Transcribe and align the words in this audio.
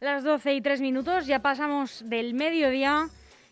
Las 0.00 0.24
12 0.24 0.54
y 0.54 0.62
3 0.62 0.80
minutos, 0.80 1.26
ya 1.26 1.42
pasamos 1.42 2.02
del 2.08 2.32
mediodía 2.32 3.08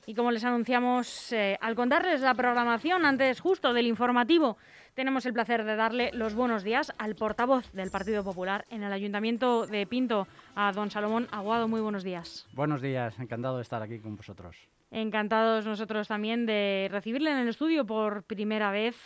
y 0.07 0.15
como 0.15 0.31
les 0.31 0.45
anunciamos 0.45 1.31
eh, 1.31 1.59
al 1.61 1.75
contarles 1.75 2.23
la 2.23 2.33
programación 2.33 3.05
antes 3.05 3.39
justo 3.39 3.75
del 3.75 3.87
informativo, 3.87 4.57
tenemos 4.95 5.27
el 5.27 5.35
placer 5.35 5.63
de 5.65 5.77
darle 5.77 6.11
los 6.15 6.35
buenos 6.35 6.65
días 6.65 6.91
al 6.97 7.17
portavoz 7.17 7.71
del 7.73 7.91
Partido 7.91 8.25
Popular 8.25 8.65
en 8.71 8.83
el 8.83 8.95
Ayuntamiento 8.95 9.67
de 9.67 9.87
Pinto, 9.87 10.27
a 10.55 10.73
don 10.73 10.91
Salomón 10.91 11.29
Aguado. 11.33 11.69
Muy 11.69 11.83
buenos 11.83 12.03
días. 12.03 12.49
Buenos 12.55 12.81
días, 12.81 13.19
encantado 13.19 13.57
de 13.57 13.63
estar 13.63 13.83
aquí 13.83 13.99
con 13.99 14.17
vosotros. 14.17 14.57
Encantados 14.91 15.67
nosotros 15.67 16.09
también 16.09 16.47
de 16.47 16.89
recibirle 16.91 17.31
en 17.31 17.37
el 17.37 17.49
estudio 17.49 17.85
por 17.85 18.23
primera 18.23 18.71
vez. 18.71 18.97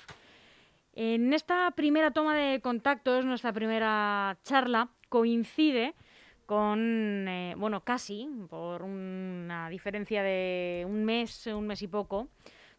En 0.94 1.32
esta 1.32 1.72
primera 1.72 2.12
toma 2.12 2.36
de 2.36 2.60
contactos, 2.60 3.24
nuestra 3.24 3.52
primera 3.52 4.38
charla, 4.44 4.90
coincide 5.08 5.96
con, 6.46 7.26
eh, 7.28 7.54
bueno, 7.56 7.82
casi, 7.84 8.28
por 8.48 8.82
una 8.82 9.68
diferencia 9.68 10.22
de 10.22 10.84
un 10.88 11.04
mes, 11.04 11.46
un 11.46 11.66
mes 11.66 11.82
y 11.82 11.88
poco, 11.88 12.28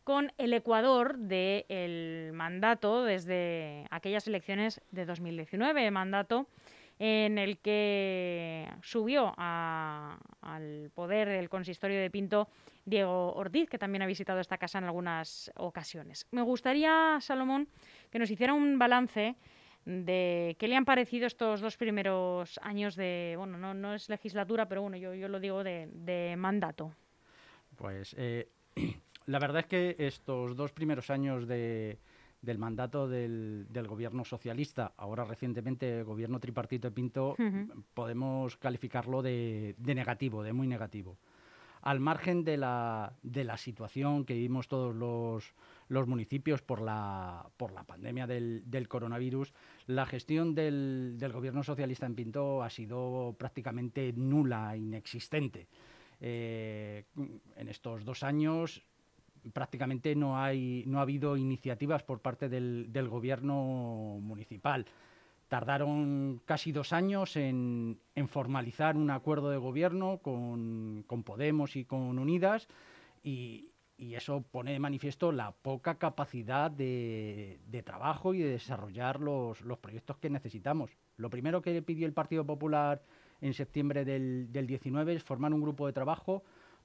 con 0.04 0.32
el 0.38 0.54
Ecuador 0.54 1.18
del 1.18 2.32
mandato 2.34 3.04
desde 3.04 3.88
aquellas 3.90 4.28
elecciones 4.28 4.82
de 4.92 5.06
2019, 5.06 5.90
mandato 5.92 6.48
en 7.00 7.38
el 7.38 7.58
que 7.58 8.70
subió 8.82 9.34
al 9.38 10.92
poder 10.94 11.30
del 11.30 11.50
consistorio 11.50 12.00
de 12.00 12.10
Pinto 12.10 12.48
Diego 12.86 13.34
Ortiz, 13.34 13.70
que 13.70 13.78
también 13.78 14.02
ha 14.04 14.06
visitado 14.08 14.40
esta 14.40 14.58
casa 14.58 14.78
en 14.78 14.84
algunas 14.84 15.52
ocasiones. 15.56 16.28
Me 16.32 16.42
gustaría, 16.42 17.18
Salomón, 17.22 17.68
que 18.12 18.20
nos 18.20 18.30
hiciera 18.30 18.54
un 18.54 18.78
balance 18.78 19.36
de 19.86 20.56
qué 20.60 20.68
le 20.68 20.76
han 20.76 20.86
parecido 20.86 21.28
estos 21.28 21.62
dos 21.62 21.78
primeros 21.78 22.60
años 22.62 22.96
de, 22.96 23.36
bueno, 23.38 23.58
no, 23.58 23.74
no 23.74 23.94
es 23.94 24.10
legislatura, 24.10 24.68
pero 24.68 24.82
bueno, 24.82 24.98
yo, 24.98 25.14
yo 25.14 25.28
lo 25.28 25.40
digo 25.40 25.64
de, 25.64 26.36
mandato. 26.38 26.94
Pues 27.76 28.16
eh, 28.18 28.48
la 29.26 29.40
verdad 29.40 29.62
es 29.62 29.66
que 29.68 29.96
estos 30.00 30.56
dos 30.56 30.72
primeros 30.72 31.10
años 31.10 31.48
de, 31.48 31.98
del 32.42 32.58
mandato 32.58 33.08
del, 33.08 33.66
del, 33.70 33.88
gobierno 33.88 34.24
socialista, 34.24 34.94
ahora 34.98 35.26
recientemente 35.26 36.04
gobierno 36.04 36.40
tripartito 36.40 36.90
de 36.90 36.96
Pinto, 36.96 37.36
podemos 37.94 38.58
calificarlo 38.58 39.22
de, 39.22 39.76
de, 39.78 39.96
negativo, 39.96 40.44
de 40.44 40.54
muy 40.54 40.68
negativo. 40.68 41.18
Al 41.84 42.00
margen 42.00 42.44
de 42.44 42.58
la, 42.58 43.14
de 43.22 43.44
la 43.44 43.58
situación 43.58 44.26
que 44.26 44.34
vivimos 44.34 44.68
todos 44.68 44.96
los, 44.96 45.54
los 45.90 46.08
municipios 46.08 46.62
por 46.62 46.82
la, 46.82 47.46
por 47.58 47.72
la 47.72 47.84
pandemia 47.84 48.26
del, 48.26 48.88
coronavirus, 48.88 49.54
la 49.88 50.06
gestión 50.06 50.56
del, 50.56 51.18
gobierno 51.34 51.64
socialista 51.64 52.06
en 52.06 52.16
Pinto 52.16 52.64
ha 52.64 52.70
sido 52.70 53.36
prácticamente 53.38 54.14
nula, 54.14 54.76
inexistente. 54.76 55.68
Eh, 56.20 57.04
en 57.58 57.68
estos 57.68 58.06
dos 58.06 58.24
años 58.24 58.82
prácticamente 59.52 60.16
no, 60.16 60.40
hay, 60.42 60.84
no 60.88 61.00
ha 61.00 61.02
habido 61.02 61.36
iniciativas 61.36 62.04
por 62.04 62.22
parte 62.22 62.48
del, 62.50 63.08
gobierno 63.10 64.20
municipal. 64.22 64.86
Tardaron 65.54 66.42
casi 66.46 66.72
dos 66.72 66.94
años 66.94 67.36
en, 67.36 68.00
formalizar 68.26 68.98
un 68.98 69.12
acuerdo 69.12 69.52
de 69.52 69.58
gobierno 69.58 70.18
con, 70.18 71.06
Podemos 71.24 71.76
y 71.76 71.86
con 71.86 72.18
Unidas 72.18 72.68
y, 73.22 73.70
y 73.96 74.16
eso 74.16 74.44
pone 74.50 74.72
de 74.72 74.80
manifiesto 74.80 75.32
la 75.32 75.52
poca 75.52 76.00
capacidad 76.00 76.72
de, 76.72 77.84
trabajo 77.86 78.34
y 78.34 78.40
de 78.40 78.50
desarrollar 78.50 79.20
los, 79.20 79.60
proyectos 79.80 80.18
que 80.18 80.32
necesitamos. 80.32 80.98
Lo 81.18 81.30
primero 81.30 81.62
que 81.62 81.84
pidió 81.84 82.08
el 82.08 82.14
Partido 82.14 82.44
Popular 82.44 83.04
en 83.40 83.54
septiembre 83.54 84.06
del, 84.06 84.52
del 84.52 84.66
19 84.66 85.14
es 85.14 85.24
formar 85.24 85.54
un 85.54 85.62
grupo 85.62 85.86
de 85.86 85.94
trabajo 85.94 86.44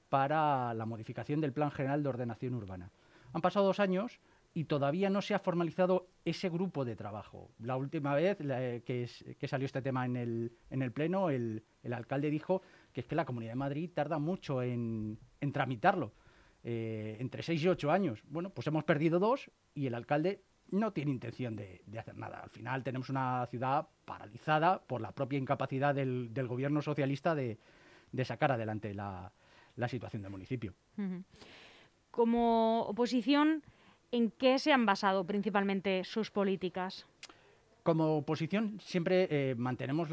para 0.09 0.75
la 0.75 0.85
modificación 0.85 1.41
del 1.41 1.53
Plan 1.53 1.71
General 1.71 2.03
de 2.03 2.09
Ordenación 2.09 2.53
Urbana. 2.53 2.91
Han 3.33 3.41
pasado 3.41 3.65
dos 3.65 3.79
años 3.79 4.19
y 4.53 4.65
todavía 4.65 5.09
no 5.09 5.23
se 5.23 5.33
ha 5.33 5.39
formalizado 5.39 6.08
ese 6.29 6.49
grupo 6.49 6.85
de 6.85 6.95
trabajo. 6.95 7.51
La 7.59 7.77
última 7.77 8.13
vez 8.15 8.37
que, 8.37 9.47
salió 9.47 9.65
este 9.65 9.81
tema 9.81 10.05
en 10.05 10.15
el, 10.15 10.53
en 10.69 10.81
el 10.81 10.91
Pleno, 10.91 11.29
el, 11.29 11.63
alcalde 11.91 12.29
dijo 12.29 12.61
que 12.93 13.01
es 13.01 13.07
que 13.07 13.15
la 13.15 13.25
Comunidad 13.25 13.51
de 13.51 13.57
Madrid 13.57 13.89
tarda 13.93 14.19
mucho 14.19 14.61
en 14.61 15.17
tramitarlo. 15.51 16.13
Eh, 16.63 17.15
entre 17.19 17.41
6 17.41 17.63
y 17.63 17.67
8 17.69 17.91
años. 17.91 18.21
Bueno, 18.27 18.49
pues 18.49 18.67
hemos 18.67 18.83
perdido 18.83 19.19
dos 19.19 19.49
y 19.73 19.87
el 19.87 19.95
alcalde 19.95 20.43
no 20.71 20.91
tiene 20.91 21.11
intención 21.11 21.55
de, 21.55 21.81
hacer 21.97 22.17
nada. 22.17 22.41
Al 22.41 22.49
final 22.49 22.83
tenemos 22.83 23.09
una 23.09 23.47
ciudad 23.47 23.87
paralizada 24.05 24.81
por 24.81 24.99
la 24.99 25.13
propia 25.13 25.39
incapacidad 25.39 25.95
del, 25.95 26.29
gobierno 26.47 26.81
socialista 26.81 27.33
de, 27.33 27.57
sacar 28.23 28.51
adelante 28.51 28.93
la, 28.93 29.31
situación 29.87 30.21
del 30.21 30.31
municipio. 30.31 30.73
Como 32.11 32.81
oposición, 32.81 33.63
¿en 34.11 34.31
qué 34.31 34.59
se 34.59 34.71
han 34.71 34.85
basado 34.85 35.25
principalmente 35.25 36.03
sus 36.03 36.31
políticas? 36.31 37.05
Como 37.83 38.17
oposición 38.17 38.79
siempre 38.81 39.27
eh, 39.31 39.55
mantenemos 39.55 40.09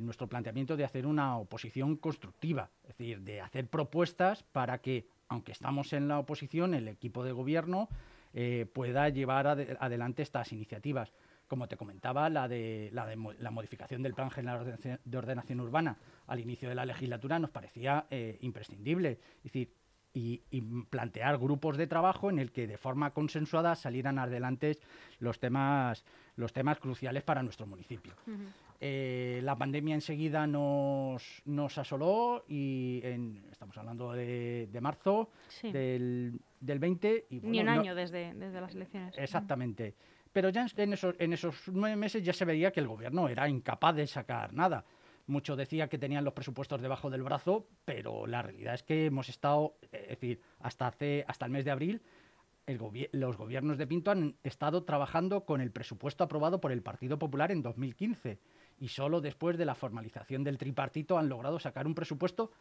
nuestro 0.00 0.26
planteamiento 0.26 0.76
de 0.76 0.84
hacer 0.84 1.06
una 1.06 1.36
oposición 1.36 1.96
constructiva, 1.96 2.70
es 2.82 2.96
decir, 2.96 3.20
de 3.20 3.40
hacer 3.40 3.68
propuestas 3.68 4.42
para 4.42 4.78
que, 4.78 5.06
aunque 5.28 5.52
estamos 5.52 5.92
en 5.92 6.08
la 6.08 6.18
oposición, 6.18 6.74
el 6.74 6.88
equipo 6.88 7.22
de 7.22 7.32
gobierno 7.32 7.88
eh, 8.34 8.66
pueda 8.72 9.08
llevar 9.10 9.46
adelante 9.46 10.22
estas 10.22 10.52
iniciativas. 10.52 11.12
Como 11.46 11.68
te 11.68 11.76
comentaba, 11.76 12.30
la 12.30 12.48
de, 12.48 12.90
la 12.92 13.50
modificación 13.50 14.02
del 14.02 14.14
Plan 14.14 14.30
General 14.30 14.78
de 15.04 15.18
Ordenación 15.18 15.60
Urbana 15.60 15.98
al 16.26 16.40
inicio 16.40 16.66
de 16.70 16.74
la 16.74 16.86
legislatura 16.86 17.38
nos 17.38 17.50
parecía 17.50 18.06
eh, 18.10 18.38
imprescindible. 18.40 19.18
Es 19.36 19.42
decir, 19.44 19.70
y, 20.14 20.40
plantear 20.90 21.38
grupos 21.38 21.76
de 21.76 21.86
trabajo 21.86 22.30
en 22.30 22.38
el 22.38 22.52
que 22.52 22.66
de 22.66 22.76
forma 22.76 23.12
consensuada 23.12 23.74
salieran 23.74 24.18
adelante 24.18 24.78
los 25.18 25.38
temas, 25.38 26.04
los 26.36 26.52
temas 26.52 26.78
cruciales 26.78 27.22
para 27.22 27.42
nuestro 27.42 27.66
municipio. 27.66 28.14
Eh, 28.80 29.40
la 29.44 29.56
pandemia 29.56 29.94
enseguida 29.94 30.46
nos, 30.46 31.42
nos 31.44 31.78
asoló 31.78 32.44
y 32.48 33.00
estamos 33.50 33.76
hablando 33.78 34.12
de, 34.12 34.68
marzo 34.80 35.30
del, 35.62 36.38
del, 36.60 36.78
20. 36.78 37.26
Y, 37.30 37.40
Ni 37.40 37.60
un 37.60 37.68
año 37.68 37.94
desde, 37.94 38.34
desde 38.34 38.60
las 38.60 38.74
elecciones. 38.74 39.16
Exactamente. 39.16 39.94
Pero 40.32 40.48
ya 40.48 40.66
en 40.76 40.92
esos, 40.94 41.14
en 41.18 41.32
esos 41.32 41.68
nueve 41.68 41.96
meses 41.96 42.22
ya 42.22 42.32
se 42.32 42.44
veía 42.44 42.72
que 42.72 42.80
el 42.80 42.88
gobierno 42.88 43.28
era 43.28 43.48
incapaz 43.48 43.94
de 43.94 44.06
sacar 44.06 44.52
nada. 44.52 44.84
Mucho 45.26 45.56
decía 45.56 45.88
que 45.88 45.98
tenían 45.98 46.24
los 46.24 46.34
presupuestos 46.34 46.82
debajo 46.82 47.10
del 47.10 47.22
brazo, 47.22 47.68
pero 47.84 48.26
la 48.26 48.42
realidad 48.42 48.74
es 48.74 48.82
que 48.82 49.06
hemos 49.06 49.28
estado, 49.28 49.76
es 49.92 50.08
decir, 50.08 50.40
hasta, 50.58 50.88
hace, 50.88 51.24
hasta 51.28 51.46
el 51.46 51.52
mes 51.52 51.64
de 51.64 51.70
abril, 51.70 52.02
los 53.12 53.36
gobiernos 53.36 53.76
de 53.78 53.86
Pinto 53.86 54.10
han 54.10 54.36
estado 54.44 54.84
trabajando 54.84 55.44
con 55.44 55.60
el 55.60 55.72
presupuesto 55.72 56.24
aprobado 56.24 56.60
por 56.60 56.70
el 56.72 56.82
Partido 56.82 57.18
Popular 57.18 57.50
en 57.50 57.62
2015 57.62 58.38
y 58.78 58.88
solo 58.88 59.20
después 59.20 59.58
de 59.58 59.64
la 59.64 59.74
formalización 59.74 60.44
del 60.44 60.58
tripartito 60.58 61.18
han 61.18 61.28
logrado 61.28 61.58
sacar 61.58 61.86
un 61.86 61.94
presupuesto 61.94 62.52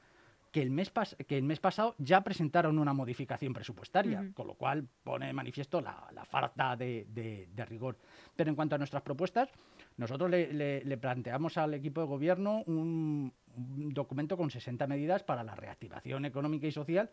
que 0.52 0.62
el 0.62 0.70
mes, 0.70 0.92
que 1.28 1.38
el 1.38 1.44
mes 1.44 1.60
pasado 1.60 1.96
ya 1.98 2.22
presentaron 2.22 2.78
una 2.78 2.94
modificación 2.94 3.54
presupuestaria, 3.54 4.32
con 4.34 4.48
lo 4.48 4.56
cual 4.56 4.86
pone 5.04 5.28
de 5.28 5.34
manifiesto 5.34 5.80
la, 5.80 6.26
falta 6.26 6.76
de, 6.76 7.48
rigor. 7.70 7.98
Pero 8.36 8.50
en 8.50 8.56
cuanto 8.56 8.76
a 8.76 8.78
nuestras 8.78 9.02
propuestas, 9.02 9.50
nosotros 9.98 10.30
le, 10.30 10.98
planteamos 10.98 11.58
al 11.58 11.74
equipo 11.74 12.02
de 12.02 12.08
gobierno 12.08 12.64
un, 12.66 13.34
documento 13.56 14.38
con 14.38 14.50
60 14.50 14.88
medidas 14.88 15.24
para 15.24 15.44
la 15.44 15.56
reactivación 15.56 16.26
económica 16.26 16.68
y 16.68 16.72
social, 16.72 17.10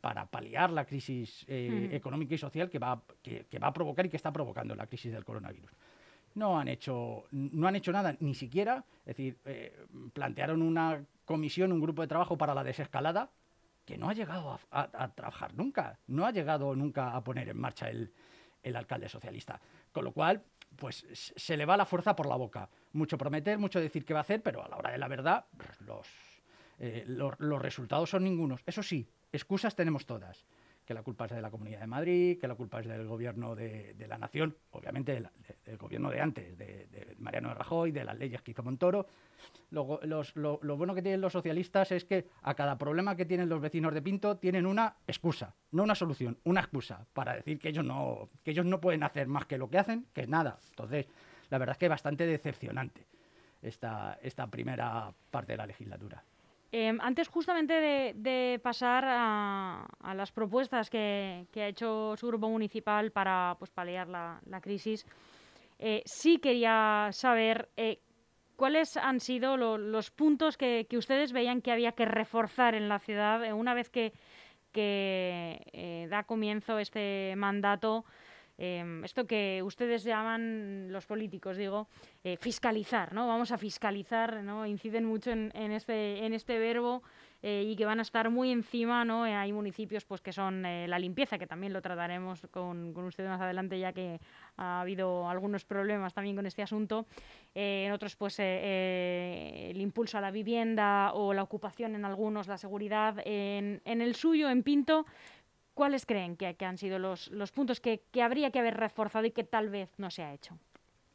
para 0.00 0.26
paliar 0.26 0.70
la 0.70 0.84
crisis 0.84 1.44
eh, 1.46 1.90
económica 1.92 2.34
y 2.34 2.38
social 2.38 2.68
que 2.68 2.80
va, 2.80 3.00
que, 3.22 3.46
va 3.62 3.68
a 3.68 3.72
provocar 3.72 4.04
y 4.04 4.08
que 4.08 4.16
está 4.16 4.32
provocando 4.32 4.74
la 4.74 4.86
crisis 4.86 5.12
del 5.12 5.24
coronavirus 5.24 5.70
no 6.34 6.58
han 6.58 6.68
hecho 6.68 7.24
no 7.32 7.66
han 7.66 7.76
hecho 7.76 7.92
nada 7.92 8.16
ni 8.20 8.34
siquiera 8.34 8.84
es 9.00 9.16
decir 9.16 9.38
eh, 9.44 9.86
plantearon 10.12 10.62
una 10.62 11.04
comisión, 11.30 11.70
un 11.70 11.80
grupo 11.80 12.02
de 12.02 12.08
trabajo 12.08 12.36
para 12.36 12.54
la 12.56 12.64
desescalada, 12.64 13.30
que 13.86 13.96
no 13.96 14.08
ha 14.08 14.14
llegado 14.14 14.58
a, 14.72 15.08
trabajar 15.14 15.54
nunca, 15.54 15.96
no 16.08 16.26
ha 16.26 16.32
llegado 16.32 16.74
nunca 16.74 17.14
a 17.14 17.22
poner 17.22 17.48
en 17.48 17.56
marcha 17.56 17.88
el, 17.88 18.10
alcalde 18.74 19.08
socialista. 19.08 19.60
Con 19.92 20.04
lo 20.04 20.10
cual, 20.10 20.42
pues 20.74 21.06
se 21.12 21.56
le 21.56 21.66
va 21.66 21.76
la 21.76 21.84
fuerza 21.84 22.16
por 22.16 22.26
la 22.26 22.34
boca. 22.34 22.68
Mucho 22.94 23.16
prometer, 23.16 23.58
mucho 23.58 23.78
decir 23.78 24.04
que 24.04 24.12
va 24.12 24.20
a 24.20 24.22
hacer, 24.22 24.42
pero 24.42 24.64
a 24.64 24.68
la 24.68 24.76
hora 24.76 24.90
de 24.90 24.98
la 24.98 25.06
verdad, 25.06 25.44
los, 25.86 26.08
eh, 26.80 27.04
los 27.06 27.62
resultados 27.62 28.10
son 28.10 28.24
ningunos. 28.24 28.62
Eso 28.66 28.82
sí, 28.82 29.08
excusas 29.30 29.76
tenemos 29.76 30.06
todas 30.06 30.44
que 30.90 30.94
la 30.94 31.04
culpa 31.04 31.26
es 31.26 31.30
de 31.30 31.40
la 31.40 31.52
Comunidad 31.52 31.78
de 31.78 31.86
Madrid, 31.86 32.40
que 32.40 32.48
la 32.48 32.56
culpa 32.56 32.80
es 32.80 32.88
del 32.88 33.06
gobierno 33.06 33.54
de, 33.54 33.94
la 34.08 34.18
nación, 34.18 34.56
obviamente 34.72 35.12
del, 35.12 35.78
gobierno 35.78 36.10
de 36.10 36.20
antes, 36.20 36.58
de, 36.58 37.14
Mariano 37.20 37.54
Rajoy, 37.54 37.92
de 37.92 38.02
las 38.02 38.18
leyes 38.18 38.42
que 38.42 38.50
hizo 38.50 38.64
Montoro. 38.64 39.06
Lo, 39.70 39.84
bueno 40.76 40.92
que 40.92 41.00
tienen 41.00 41.20
los 41.20 41.32
socialistas 41.32 41.92
es 41.92 42.04
que 42.04 42.26
a 42.42 42.54
cada 42.54 42.76
problema 42.76 43.14
que 43.14 43.24
tienen 43.24 43.48
los 43.48 43.60
vecinos 43.60 43.94
de 43.94 44.02
Pinto 44.02 44.38
tienen 44.38 44.66
una 44.66 44.96
excusa, 45.06 45.54
no 45.70 45.84
una 45.84 45.94
solución, 45.94 46.38
una 46.42 46.58
excusa 46.58 47.06
para 47.12 47.36
decir 47.36 47.60
que 47.60 47.68
ellos 47.68 47.84
no, 47.84 48.28
que 48.42 48.50
ellos 48.50 48.66
no 48.66 48.80
pueden 48.80 49.04
hacer 49.04 49.28
más 49.28 49.46
que 49.46 49.58
lo 49.58 49.70
que 49.70 49.78
hacen, 49.78 50.08
que 50.12 50.22
es 50.22 50.28
nada. 50.28 50.58
Entonces, 50.70 51.06
la 51.50 51.58
verdad 51.58 51.74
es 51.74 51.78
que 51.78 51.86
es 51.86 51.90
bastante 51.90 52.26
decepcionante. 52.26 53.06
esta 53.62 54.18
primera 54.50 55.14
parte 55.30 55.52
de 55.52 55.56
la 55.58 55.66
legislatura. 55.66 56.24
Em, 56.72 56.98
antes 57.00 57.26
justamente 57.26 58.14
de, 58.14 58.60
pasar 58.62 59.04
a, 59.04 60.14
las 60.14 60.30
propuestas 60.30 60.88
que, 60.88 61.46
ha 61.56 61.66
hecho 61.66 62.14
su 62.16 62.28
grupo 62.28 62.48
municipal 62.48 63.10
para 63.10 63.56
pues, 63.58 63.72
paliar 63.72 64.08
la, 64.08 64.60
crisis, 64.62 65.04
eh, 65.80 66.02
sí 66.04 66.38
quería 66.38 67.08
saber 67.10 67.70
eh, 67.76 67.98
cuáles 68.54 68.96
han 68.96 69.18
sido 69.18 69.56
los 69.56 70.10
puntos 70.12 70.56
que, 70.56 70.86
ustedes 70.92 71.32
veían 71.32 71.60
que 71.60 71.72
había 71.72 71.92
que 71.92 72.04
reforzar 72.04 72.76
en 72.76 72.88
la 72.88 73.00
ciudad 73.00 73.44
eh, 73.44 73.52
una 73.52 73.74
vez 73.74 73.90
que 73.90 74.12
da 76.08 76.22
comienzo 76.22 76.78
este 76.78 77.34
mandato. 77.36 78.04
Em, 78.62 79.02
esto 79.04 79.26
que 79.26 79.62
ustedes 79.64 80.04
llaman, 80.04 80.92
los 80.92 81.06
políticos, 81.06 81.56
digo, 81.56 81.88
eh, 82.22 82.36
fiscalizar, 82.36 83.14
¿no? 83.14 83.26
Vamos 83.26 83.52
a 83.52 83.56
fiscalizar, 83.56 84.42
¿no? 84.42 84.66
Inciden 84.66 85.06
mucho 85.06 85.30
en, 85.30 85.72
este, 85.72 86.26
este 86.26 86.58
verbo 86.58 87.02
eh, 87.42 87.64
y 87.66 87.74
que 87.74 87.86
van 87.86 88.00
a 88.00 88.02
estar 88.02 88.28
muy 88.28 88.50
encima, 88.52 89.02
¿no? 89.02 89.26
Eh, 89.26 89.32
hay 89.32 89.50
municipios 89.50 90.04
pues 90.04 90.20
que 90.20 90.34
son 90.34 90.60
la 90.60 90.98
limpieza, 90.98 91.38
que 91.38 91.46
también 91.46 91.72
lo 91.72 91.80
trataremos 91.80 92.46
con, 92.50 92.92
con 92.92 93.04
ustedes 93.04 93.30
más 93.30 93.40
adelante, 93.40 93.78
ya 93.78 93.94
que 93.94 94.20
ha 94.58 94.82
habido 94.82 95.26
algunos 95.30 95.64
problemas 95.64 96.12
también 96.12 96.36
con 96.36 96.44
este 96.44 96.60
asunto. 96.60 97.06
en 97.54 97.90
otros, 97.92 98.14
pues 98.14 98.38
el 98.40 99.80
impulso 99.80 100.18
a 100.18 100.20
la 100.20 100.30
vivienda 100.30 101.12
o 101.14 101.32
la 101.32 101.42
ocupación 101.42 101.94
en 101.94 102.04
algunos, 102.04 102.46
la 102.46 102.58
seguridad. 102.58 103.22
En, 103.24 103.80
en 103.86 104.02
el 104.02 104.14
suyo, 104.16 104.50
en 104.50 104.62
Pinto, 104.62 105.06
¿Cuáles 105.80 106.04
creen 106.04 106.36
que, 106.36 106.54
han 106.66 106.76
sido 106.76 106.98
los, 106.98 107.30
puntos 107.54 107.80
que, 107.80 108.02
habría 108.22 108.50
que 108.50 108.58
haber 108.58 108.76
reforzado 108.76 109.24
y 109.24 109.30
que 109.30 109.44
tal 109.44 109.70
vez 109.70 109.88
no 109.96 110.10
se 110.10 110.22
ha 110.22 110.34
hecho? 110.34 110.58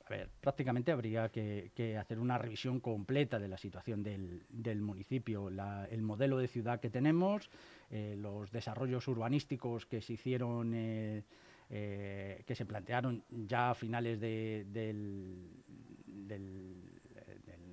A 0.04 0.10
ver, 0.10 0.28
prácticamente 0.42 0.92
habría 0.92 1.30
que, 1.30 1.98
hacer 2.02 2.18
una 2.18 2.40
revisión 2.40 2.80
completa 2.80 3.38
de 3.38 3.48
la 3.48 3.60
situación 3.60 4.02
del, 4.02 4.82
municipio, 4.82 5.50
el 5.50 6.02
modelo 6.02 6.40
de 6.40 6.48
ciudad 6.48 6.80
que 6.80 6.90
tenemos, 6.90 7.52
eh, 7.92 8.16
los 8.18 8.50
desarrollos 8.52 9.08
urbanísticos 9.08 9.86
que 9.86 10.02
se 10.02 10.14
hicieron, 10.14 10.74
eh, 10.74 11.24
eh, 11.70 12.42
que 12.48 12.56
se 12.56 12.66
plantearon 12.66 13.24
ya 13.30 13.70
a 13.70 13.76
finales 13.76 14.20
del, 14.20 14.66
del 16.08 16.82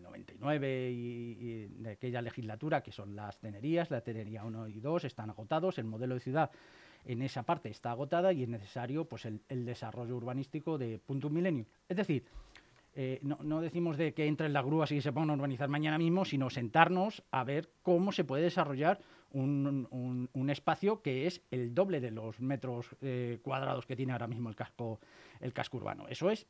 99 0.03 0.91
y, 0.91 1.69
de 1.69 1.91
aquella 1.93 2.21
legislatura, 2.21 2.83
que 2.83 2.93
son 2.93 3.17
las 3.17 3.41
tenerías, 3.41 3.91
la 3.91 4.03
tenería 4.03 4.45
1 4.45 4.69
y 4.69 4.81
2, 4.81 5.05
están 5.05 5.31
agotados, 5.31 5.79
el 5.79 5.87
modelo 5.87 6.15
de 6.15 6.21
ciudad 6.21 6.51
en 7.05 7.23
esa 7.23 7.43
parte 7.43 7.69
está 7.69 7.91
agotada 7.91 8.33
y 8.33 8.43
es 8.43 8.49
necesario 8.49 9.05
pues 9.07 9.25
el, 9.25 9.65
desarrollo 9.65 10.17
urbanístico 10.17 10.79
de 10.79 10.99
punto 10.99 11.31
milenio. 11.31 11.67
Es 11.89 11.97
decir, 11.97 12.25
eh, 12.95 13.21
no, 13.23 13.61
decimos 13.61 13.97
de 13.97 14.13
que 14.13 14.27
entren 14.27 14.53
las 14.53 14.65
grúas 14.65 14.93
y 14.93 15.01
se 15.01 15.13
pongan 15.13 15.31
a 15.31 15.35
urbanizar 15.35 15.69
mañana 15.69 15.99
mismo, 15.99 16.25
sino 16.25 16.51
sentarnos 16.51 17.23
a 17.31 17.45
ver 17.45 17.71
cómo 17.83 18.13
se 18.13 18.25
puede 18.25 18.45
desarrollar 18.45 19.01
un, 19.31 20.49
espacio 20.51 21.01
que 21.01 21.27
es 21.27 21.43
el 21.51 21.75
doble 21.75 22.01
de 22.01 22.11
los 22.11 22.41
metros 22.41 22.95
eh, 23.01 23.39
cuadrados 23.43 23.87
que 23.87 23.97
tiene 23.97 24.13
ahora 24.13 24.27
mismo 24.27 24.51
el 24.51 24.57
casco 24.57 25.77
urbano. 25.77 26.07
Eso 26.09 26.31
es 26.31 26.47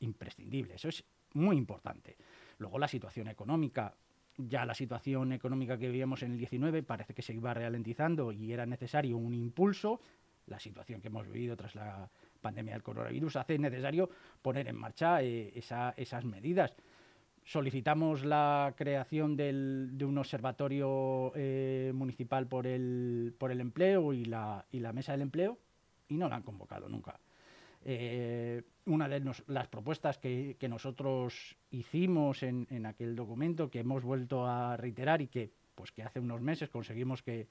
imprescindible, 0.00 0.74
eso 0.74 0.88
es 0.88 1.04
muy 1.34 1.56
importante. 1.56 2.16
Luego 2.58 2.78
la 2.78 2.88
situación 2.88 3.28
económica, 3.28 3.94
ya 4.36 4.64
la 4.64 4.74
situación 4.74 5.32
económica 5.32 5.78
que 5.78 5.86
vivíamos 5.86 6.22
en 6.22 6.32
el 6.32 6.38
19 6.38 6.82
parece 6.82 7.14
que 7.14 7.22
se 7.22 7.34
iba 7.34 7.54
ralentizando 7.54 8.32
y 8.32 8.52
era 8.52 8.66
necesario 8.66 9.16
un 9.16 9.34
impulso. 9.34 10.00
La 10.46 10.58
situación 10.58 11.00
que 11.00 11.08
hemos 11.08 11.26
vivido 11.26 11.56
tras 11.56 11.74
la 11.74 12.08
pandemia 12.40 12.74
del 12.74 12.82
coronavirus 12.82 13.36
hace 13.36 13.58
necesario 13.58 14.10
poner 14.42 14.68
en 14.68 14.76
marcha 14.76 15.22
eh, 15.22 15.52
esas 15.56 16.24
medidas. 16.24 16.74
Solicitamos 17.44 18.24
la 18.24 18.74
creación 18.76 19.36
de 19.36 20.04
un 20.04 20.18
observatorio 20.18 21.32
eh, 21.34 21.92
municipal 21.94 22.46
por 22.46 22.66
el, 22.66 23.34
por 23.38 23.50
el 23.50 23.60
empleo 23.60 24.12
y 24.12 24.24
la, 24.24 24.64
y 24.72 24.80
la 24.80 24.92
mesa 24.92 25.12
del 25.12 25.22
empleo 25.22 25.58
y 26.08 26.16
no 26.16 26.28
la 26.28 26.36
han 26.36 26.42
convocado 26.42 26.88
nunca. 26.88 27.18
Eh, 27.86 28.62
una 28.86 29.08
de 29.08 29.22
las 29.46 29.68
propuestas 29.68 30.18
que, 30.18 30.56
nosotros 30.68 31.56
hicimos 31.70 32.42
en, 32.42 32.86
aquel 32.86 33.14
documento, 33.14 33.70
que 33.70 33.80
hemos 33.80 34.02
vuelto 34.02 34.46
a 34.46 34.76
reiterar 34.76 35.20
y 35.20 35.28
que, 35.28 35.50
pues, 35.74 35.92
que 35.92 36.02
hace 36.02 36.20
unos 36.20 36.40
meses 36.40 36.68
conseguimos 36.70 37.22
que, 37.22 37.46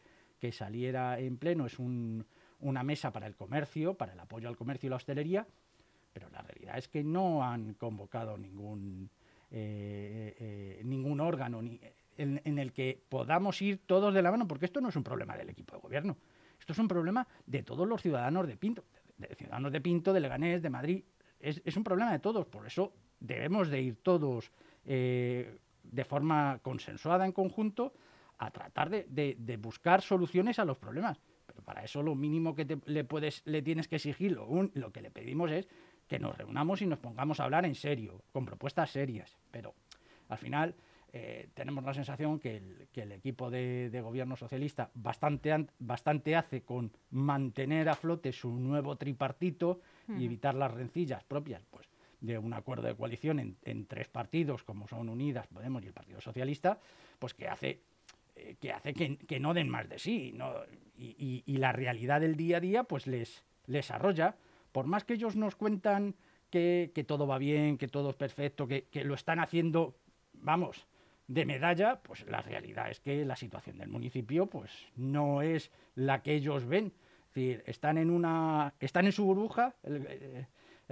saliera 0.51 1.19
en 1.19 1.37
pleno, 1.37 1.65
es 1.65 1.79
una 1.79 2.83
mesa 2.83 3.13
para 3.13 3.27
el 3.27 3.35
comercio, 3.35 3.93
para 3.93 4.11
el 4.11 4.19
apoyo 4.19 4.49
al 4.49 4.57
comercio 4.57 4.87
y 4.87 4.89
la 4.89 4.97
hostelería, 4.97 5.47
pero 6.11 6.29
la 6.29 6.41
realidad 6.41 6.77
es 6.77 6.89
que 6.89 7.01
no 7.01 7.43
han 7.43 7.75
convocado 7.75 8.37
ningún, 8.37 9.09
eh, 9.51 10.35
eh, 10.37 10.81
ningún 10.83 11.21
órgano 11.21 11.61
en, 12.17 12.57
el 12.59 12.73
que 12.73 13.01
podamos 13.07 13.61
ir 13.61 13.79
todos 13.85 14.13
de 14.13 14.21
la 14.21 14.31
mano, 14.31 14.47
porque 14.47 14.65
esto 14.65 14.81
no 14.81 14.89
es 14.89 14.95
un 14.95 15.03
problema 15.03 15.37
del 15.37 15.49
equipo 15.49 15.75
de 15.75 15.81
gobierno, 15.81 16.17
esto 16.59 16.73
es 16.73 16.79
un 16.79 16.87
problema 16.87 17.25
de 17.45 17.63
todos 17.63 17.87
los 17.87 18.01
ciudadanos 18.01 18.45
de 18.47 18.57
Pinto, 18.57 18.83
ciudadanos 19.37 19.71
de 19.71 19.81
Pinto, 19.81 20.13
de 20.13 20.19
Leganés, 20.19 20.61
de 20.61 20.69
Madrid, 20.69 21.03
es, 21.39 21.77
un 21.77 21.83
problema 21.83 22.11
de 22.11 22.19
todos, 22.19 22.45
por 22.45 22.65
eso 22.65 22.93
debemos 23.19 23.69
de 23.69 23.81
ir 23.81 23.95
todos 23.97 24.51
eh, 24.85 25.57
de 25.83 26.05
forma 26.05 26.59
consensuada 26.61 27.25
en 27.25 27.33
conjunto 27.33 27.93
a 28.37 28.49
tratar 28.51 28.89
de, 28.89 29.59
buscar 29.61 30.01
soluciones 30.01 30.59
a 30.59 30.65
los 30.65 30.77
problemas. 30.77 31.19
Pero 31.45 31.61
para 31.61 31.83
eso 31.83 32.01
lo 32.01 32.15
mínimo 32.15 32.55
que 32.55 32.79
le, 32.85 33.03
puedes, 33.03 33.41
le 33.45 33.61
tienes 33.61 33.87
que 33.87 33.97
exigir, 33.97 34.31
lo, 34.31 34.91
que 34.91 35.01
le 35.01 35.11
pedimos 35.11 35.51
es 35.51 35.67
que 36.07 36.19
nos 36.19 36.37
reunamos 36.37 36.81
y 36.81 36.85
nos 36.85 36.99
pongamos 36.99 37.39
a 37.39 37.43
hablar 37.43 37.65
en 37.65 37.75
serio, 37.75 38.23
con 38.31 38.45
propuestas 38.45 38.91
serias. 38.91 39.37
Pero 39.51 39.75
al 40.29 40.37
final 40.37 40.75
eh, 41.15 41.49
tenemos 41.53 41.83
la 41.83 41.93
sensación 41.93 42.39
que 42.39 42.57
el, 42.95 43.11
equipo 43.11 43.51
de, 43.51 44.01
gobierno 44.01 44.35
socialista 44.35 44.89
bastante, 44.95 45.67
bastante 45.77 46.35
hace 46.35 46.63
con 46.63 46.91
mantener 47.11 47.87
a 47.87 47.93
flote 47.93 48.31
su 48.31 48.49
nuevo 48.49 48.95
tripartito 48.95 49.79
y 50.17 50.25
evitar 50.25 50.55
las 50.55 50.73
rencillas 50.73 51.23
propias 51.23 51.63
pues, 51.69 51.87
de 52.19 52.39
un 52.39 52.51
acuerdo 52.53 52.87
de 52.87 52.95
coalición 52.95 53.55
en, 53.61 53.85
tres 53.85 54.07
partidos, 54.07 54.63
como 54.63 54.87
son 54.87 55.07
Unidas, 55.07 55.45
Podemos 55.45 55.83
y 55.83 55.87
el 55.87 55.93
Partido 55.93 56.19
Socialista, 56.19 56.79
pues 57.19 57.35
que 57.35 57.47
hace 57.47 57.81
eh, 58.35 58.55
que, 58.59 58.71
hace 58.71 58.95
que, 58.95 59.39
no 59.39 59.53
den 59.53 59.69
más 59.69 59.87
de 59.87 59.99
sí. 59.99 60.35
Y, 60.97 61.57
la 61.57 61.73
realidad 61.73 62.21
del 62.21 62.35
día 62.35 62.57
a 62.57 62.59
día 62.59 62.83
pues 62.85 63.05
les, 63.05 63.43
les 63.67 63.91
arrolla. 63.91 64.35
Por 64.71 64.87
más 64.87 65.03
que 65.03 65.13
ellos 65.13 65.35
nos 65.35 65.55
cuentan 65.55 66.15
que, 66.49 67.05
todo 67.07 67.27
va 67.27 67.37
bien, 67.37 67.77
que 67.77 67.87
todo 67.87 68.09
es 68.09 68.15
perfecto, 68.15 68.67
que, 68.67 68.85
que 68.85 69.03
lo 69.03 69.13
están 69.13 69.39
haciendo, 69.39 69.95
vamos, 70.33 70.87
de 71.27 71.45
medalla, 71.45 71.99
pues 72.01 72.27
la 72.27 72.41
realidad 72.41 72.89
es 72.89 72.99
que 72.99 73.25
la 73.25 73.35
situación 73.35 73.77
del 73.77 73.89
municipio 73.89 74.47
pues 74.47 74.71
no 74.95 75.41
es 75.41 75.71
la 75.95 76.21
que 76.21 76.33
ellos 76.33 76.65
ven. 76.65 76.93
Decir, 77.27 77.63
están 77.65 77.97
en 77.97 78.11
una, 78.11 78.73
están 78.79 79.05
en 79.05 79.11
su 79.11 79.25
burbuja, 79.25 79.73
el, 79.83 80.05
eh, 80.07 80.47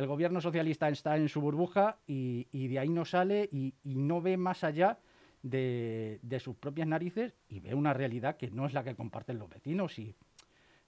gobierno 0.05 0.41
socialista 0.41 0.89
está 0.89 1.15
en 1.17 1.29
su 1.29 1.41
burbuja 1.41 1.97
y, 2.07 2.67
de 2.67 2.79
ahí 2.79 2.89
no 2.89 3.05
sale 3.05 3.47
y, 3.51 3.75
no 3.83 4.21
ve 4.21 4.37
más 4.37 4.63
allá 4.63 4.97
de, 5.43 6.19
sus 6.39 6.55
propias 6.55 6.87
narices 6.87 7.35
y 7.47 7.59
ve 7.59 7.75
una 7.75 7.93
realidad 7.93 8.37
que 8.37 8.49
no 8.49 8.65
es 8.65 8.73
la 8.73 8.83
que 8.83 8.95
comparten 8.95 9.37
los 9.37 9.49
vecinos. 9.49 9.99
Y 9.99 10.15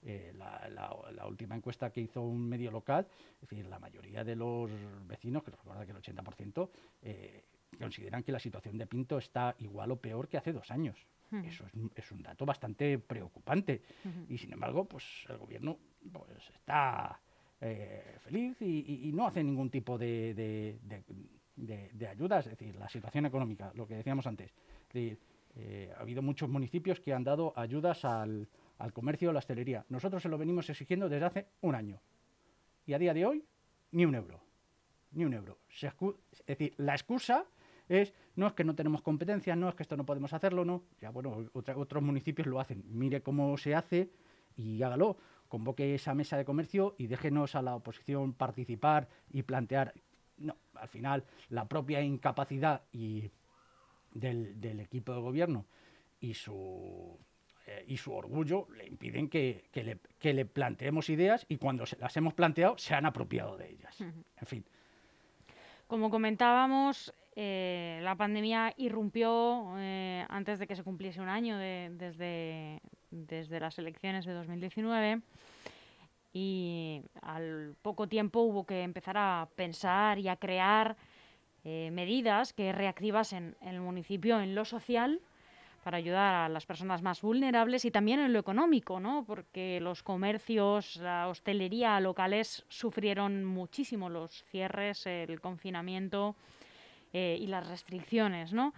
eh, 0.02 0.34
la, 0.36 1.28
última 1.28 1.56
encuesta 1.56 1.92
que 1.92 2.02
hizo 2.02 2.22
un 2.22 2.50
medio 2.50 2.72
local, 2.72 3.08
es 3.36 3.48
decir, 3.48 3.68
la 3.68 3.78
mayoría 3.78 4.24
de 4.24 4.36
los 4.36 4.72
vecinos, 5.08 5.44
que 5.44 5.52
recuerda 5.52 5.86
que 5.86 5.92
el 5.92 5.98
80%, 5.98 6.70
eh, 7.04 7.44
consideran 7.78 8.24
que 8.24 8.32
la 8.32 8.40
situación 8.40 8.78
de 8.78 8.88
Pinto 8.88 9.18
está 9.18 9.56
igual 9.60 9.92
o 9.92 9.96
peor 9.98 10.28
que 10.28 10.38
hace 10.38 10.54
dos 10.54 10.70
años. 10.72 10.98
Eso 11.42 11.66
es, 11.96 12.12
un 12.12 12.22
dato 12.22 12.46
bastante 12.46 13.00
preocupante. 13.00 13.82
Y 14.30 14.38
sin 14.38 14.54
embargo, 14.54 14.86
pues 14.86 15.26
el 15.30 15.38
gobierno 15.38 15.80
pues, 16.12 16.50
está 16.54 17.20
eh, 17.60 18.18
feliz 18.20 18.62
y, 18.62 19.12
no 19.14 19.26
hace 19.26 19.44
ningún 19.44 19.70
tipo 19.70 19.98
de, 19.98 20.78
de, 21.56 22.08
ayudas. 22.08 22.46
Es 22.46 22.52
decir, 22.52 22.76
la 22.76 22.88
situación 22.88 23.26
económica, 23.26 23.72
lo 23.74 23.88
que 23.88 23.96
decíamos 23.96 24.28
antes. 24.28 24.54
Eh, 25.56 25.92
ha 25.96 26.02
habido 26.02 26.22
muchos 26.22 26.50
municipios 26.50 27.00
que 27.00 27.14
han 27.14 27.24
dado 27.24 27.54
ayudas 27.56 28.06
al, 28.06 28.48
al 28.78 28.94
comercio 28.94 29.30
o 29.30 29.34
la 29.34 29.40
hostelería. 29.40 29.86
Nosotros 29.90 30.22
se 30.22 30.30
lo 30.30 30.38
venimos 30.38 30.70
exigiendo 30.70 31.10
desde 31.10 31.26
hace 31.26 31.48
un 31.62 31.76
año. 31.76 32.02
Y 32.86 32.94
a 32.94 33.00
día 33.00 33.14
de 33.14 33.26
hoy, 33.26 33.44
ni 33.92 34.06
un 34.06 34.16
euro. 34.16 34.42
Ni 35.12 35.26
un 35.26 35.34
euro. 35.34 35.60
es 35.70 36.46
decir, 36.46 36.74
la 36.78 36.94
excusa 36.94 37.46
es, 37.90 38.14
no 38.36 38.48
es 38.48 38.54
que 38.54 38.64
no 38.64 38.76
tenemos 38.76 39.02
competencia, 39.02 39.56
no 39.56 39.70
es 39.70 39.76
que 39.76 39.84
esto 39.84 39.98
no 39.98 40.06
podemos 40.06 40.34
hacerlo, 40.34 40.66
no. 40.66 40.84
Ya 41.02 41.10
bueno, 41.10 41.50
otros 41.54 42.04
municipios 42.04 42.48
lo 42.48 42.60
hacen. 42.60 42.84
Mire 42.88 43.22
cómo 43.22 43.58
se 43.58 43.76
hace 43.76 44.10
y 44.56 44.82
hágalo. 44.82 45.18
Convoque 45.48 45.94
esa 45.94 46.14
mesa 46.16 46.38
de 46.38 46.46
comercio 46.46 46.96
y 46.98 47.08
déjenos 47.08 47.56
a 47.56 47.62
la 47.62 47.76
oposición 47.76 48.34
participar 48.34 49.08
y 49.30 49.44
plantear. 49.44 49.94
No, 50.38 50.58
al 50.74 50.88
final, 50.88 51.26
la 51.50 51.68
propia 51.68 52.02
incapacidad 52.02 52.82
y 52.92 53.30
del, 54.14 54.80
equipo 54.80 55.14
de 55.14 55.20
gobierno 55.20 55.66
y 56.20 56.34
su 56.34 57.20
eh, 57.68 57.86
y 57.88 57.98
su 57.98 58.14
orgullo 58.14 58.68
le 58.76 58.88
impiden 58.88 59.30
que, 59.30 59.70
le, 59.74 60.00
le, 60.34 60.46
planteemos 60.46 61.10
ideas 61.10 61.46
y 61.48 61.58
cuando 61.58 61.86
se 61.86 61.98
las 61.98 62.16
hemos 62.18 62.34
planteado 62.34 62.78
se 62.78 62.94
han 62.94 63.06
apropiado 63.06 63.58
de 63.58 63.70
ellas. 63.70 64.00
En 64.02 64.46
fin. 64.46 64.66
Como 65.88 66.10
comentábamos, 66.10 67.14
eh, 67.36 68.00
la 68.04 68.16
pandemia 68.16 68.74
irrumpió 68.78 69.74
eh, 69.78 70.24
antes 70.30 70.60
de 70.60 70.68
que 70.68 70.76
se 70.76 70.84
cumpliese 70.84 71.20
un 71.20 71.30
año 71.30 71.58
desde, 71.58 72.80
las 73.50 73.80
elecciones 73.80 74.26
de 74.26 74.34
2019 74.34 75.22
y 76.32 77.02
al 77.22 77.76
poco 77.82 78.08
tiempo 78.08 78.42
hubo 78.42 78.66
que 78.66 78.84
empezar 78.84 79.18
a 79.18 79.48
pensar 79.56 80.20
y 80.20 80.28
a 80.28 80.36
crear 80.36 80.96
eh, 81.64 81.90
medidas 81.92 82.54
que 82.54 82.72
reactivasen 82.72 83.56
el 83.62 83.80
municipio 83.80 84.40
en 84.40 84.54
lo 84.54 84.66
social 84.66 85.20
para 85.84 85.98
ayudar 85.98 86.36
a 86.36 86.50
las 86.50 86.66
personas 86.66 87.02
más 87.02 87.22
vulnerables 87.22 87.84
y 87.86 87.92
también 87.92 88.20
en 88.20 88.32
lo 88.32 88.40
económico, 88.40 89.00
¿no? 89.00 89.26
Porque 89.26 89.80
los 89.82 90.02
comercios, 90.02 90.96
la 90.98 91.28
hostelería 91.28 92.00
locales 92.00 92.64
sufrieron 92.70 93.44
muchísimo 93.44 94.10
los 94.10 94.44
cierres, 94.46 95.06
el 95.08 95.42
confinamiento 95.42 96.36
eh, 97.14 97.38
y 97.40 97.48
las 97.48 97.68
restricciones, 97.68 98.54
¿no? 98.54 98.74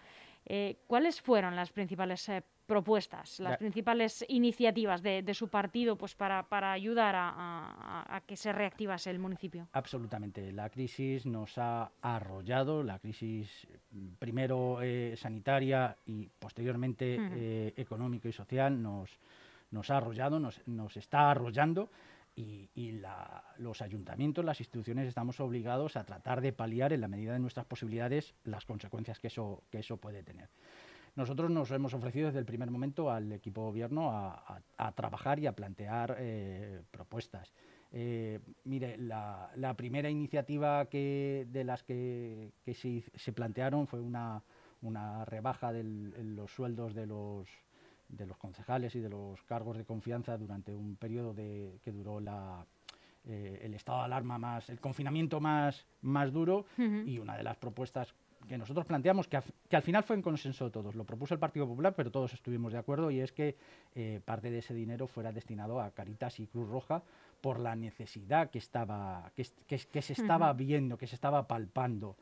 Eh, 0.46 0.76
¿Cuáles 0.88 1.22
fueron 1.22 1.56
las 1.56 1.72
principales 1.72 2.28
eh, 2.30 2.44
propuestas, 2.68 3.40
las 3.40 3.58
principales 3.58 4.26
iniciativas 4.28 5.02
de, 5.02 5.34
su 5.34 5.48
partido 5.48 5.96
pues 5.96 6.16
para, 6.16 6.44
para 6.44 6.72
ayudar 6.72 7.16
a, 7.18 8.22
que 8.28 8.36
se 8.36 8.52
reactivase 8.52 9.10
el 9.10 9.20
municipio? 9.20 9.68
Absolutamente. 9.72 10.52
La 10.52 10.70
crisis 10.70 11.26
nos 11.26 11.58
ha 11.58 11.92
arrollado, 12.02 12.84
la 12.84 13.00
crisis 13.00 13.68
primero 14.20 14.80
sanitaria 15.16 15.96
y 16.06 16.28
posteriormente 16.38 17.74
económica 17.80 18.28
y 18.28 18.34
social 18.34 18.82
nos, 18.82 19.18
nos 19.72 19.90
ha 19.90 19.98
arrollado, 19.98 20.40
nos, 20.40 20.62
nos 20.68 20.98
está 20.98 21.32
arrollando 21.32 21.90
y, 22.36 23.02
los 23.58 23.82
ayuntamientos, 23.82 24.44
las 24.44 24.60
instituciones 24.60 25.08
estamos 25.08 25.40
obligados 25.40 25.96
a 25.96 26.04
tratar 26.04 26.42
de 26.42 26.52
paliar 26.52 26.92
en 26.94 27.02
la 27.02 27.08
medida 27.08 27.34
de 27.34 27.40
nuestras 27.40 27.66
posibilidades 27.66 28.36
las 28.44 28.66
consecuencias 28.66 29.20
que 29.20 29.28
eso, 29.28 29.64
que 29.70 29.80
eso 29.80 29.98
puede 29.98 30.24
tener. 30.24 30.50
Nosotros 31.16 31.50
nos 31.50 31.72
hemos 31.72 31.94
ofrecido 31.94 32.28
desde 32.28 32.40
el 32.40 32.46
primer 32.46 32.70
momento 32.70 33.10
al 33.10 33.32
equipo 33.32 33.64
gobierno 33.64 34.12
a, 34.12 34.92
trabajar 34.96 35.40
y 35.40 35.48
a 35.48 35.56
plantear 35.56 36.18
eh, 36.20 36.82
propuestas. 36.92 37.54
Eh, 37.92 38.40
mire, 38.66 38.98
la, 38.98 39.74
primera 39.78 40.10
iniciativa 40.10 40.86
que, 40.88 41.48
de 41.50 41.64
las 41.64 41.84
que, 41.84 42.52
se, 42.66 43.32
plantearon 43.32 43.88
fue 43.88 44.02
una, 44.02 44.44
una 44.82 45.24
rebaja 45.24 45.72
de 45.72 45.84
los 45.86 46.52
sueldos 46.52 46.94
de 46.94 47.06
los 47.06 47.48
de 48.10 48.26
los 48.26 48.38
concejales 48.38 48.96
y 48.96 49.00
de 49.00 49.10
los 49.10 49.42
cargos 49.44 49.78
de 49.78 49.86
confianza 49.86 50.38
durante 50.38 50.76
un 50.76 50.96
periodo 50.96 51.34
de, 51.34 51.80
que 51.84 51.92
duró 51.92 52.20
la, 52.20 52.66
eh, 53.26 53.60
el 53.64 53.74
estado 53.74 54.00
de 54.00 54.06
alarma 54.06 54.38
más, 54.38 54.70
el 54.70 54.80
confinamiento 54.80 55.40
más, 55.40 55.86
más 56.02 56.32
duro 56.32 56.66
y 56.78 57.18
una 57.18 57.36
de 57.36 57.44
las 57.44 57.58
propuestas 57.58 58.14
que 58.48 58.58
nosotros 58.58 58.86
planteamos, 58.86 59.28
que, 59.28 59.40
que, 59.68 59.76
al 59.76 59.82
final 59.82 60.04
fue 60.04 60.16
en 60.16 60.22
consenso 60.22 60.66
de 60.66 60.72
todos, 60.72 60.94
lo 60.94 61.04
propuso 61.04 61.34
el 61.34 61.40
Partido 61.40 61.68
Popular, 61.68 61.96
pero 61.96 62.12
todos 62.12 62.34
estuvimos 62.34 62.74
de 62.74 62.80
acuerdo, 62.80 63.10
y 63.10 63.20
es 63.20 63.32
que 63.32 63.58
eh, 63.96 64.22
parte 64.24 64.52
de 64.52 64.60
ese 64.60 64.76
dinero 64.76 65.08
fuera 65.08 65.32
destinado 65.32 65.82
a 65.82 65.92
Caritas 65.92 66.40
y 66.40 66.46
Cruz 66.46 66.70
Roja 66.70 67.02
por 67.42 67.60
la 67.60 67.76
necesidad 67.76 68.52
que, 68.52 68.60
estaba, 68.60 69.32
que, 69.36 69.48
que, 69.68 70.02
se 70.02 70.14
estaba 70.14 70.54
viendo, 70.54 70.98
que 70.98 71.08
se 71.08 71.16
estaba 71.16 71.48
palpando 71.48 72.16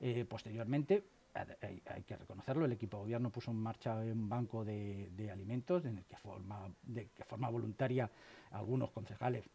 eh, 0.00 0.24
posteriormente 0.28 1.04
hay, 1.34 2.02
que 2.02 2.16
reconocerlo, 2.16 2.64
el 2.64 2.72
equipo 2.72 2.96
de 2.96 3.02
gobierno 3.04 3.30
puso 3.30 3.50
en 3.50 3.58
marcha 3.58 3.96
un 3.96 4.28
banco 4.28 4.64
de, 4.64 5.30
alimentos 5.32 5.84
en 5.84 5.98
el 5.98 6.04
que 6.04 6.16
forma, 6.16 6.68
de 6.82 7.08
que 7.08 7.24
forma 7.24 7.48
voluntaria 7.48 8.10
algunos 8.50 8.90
concejales, 8.90 9.48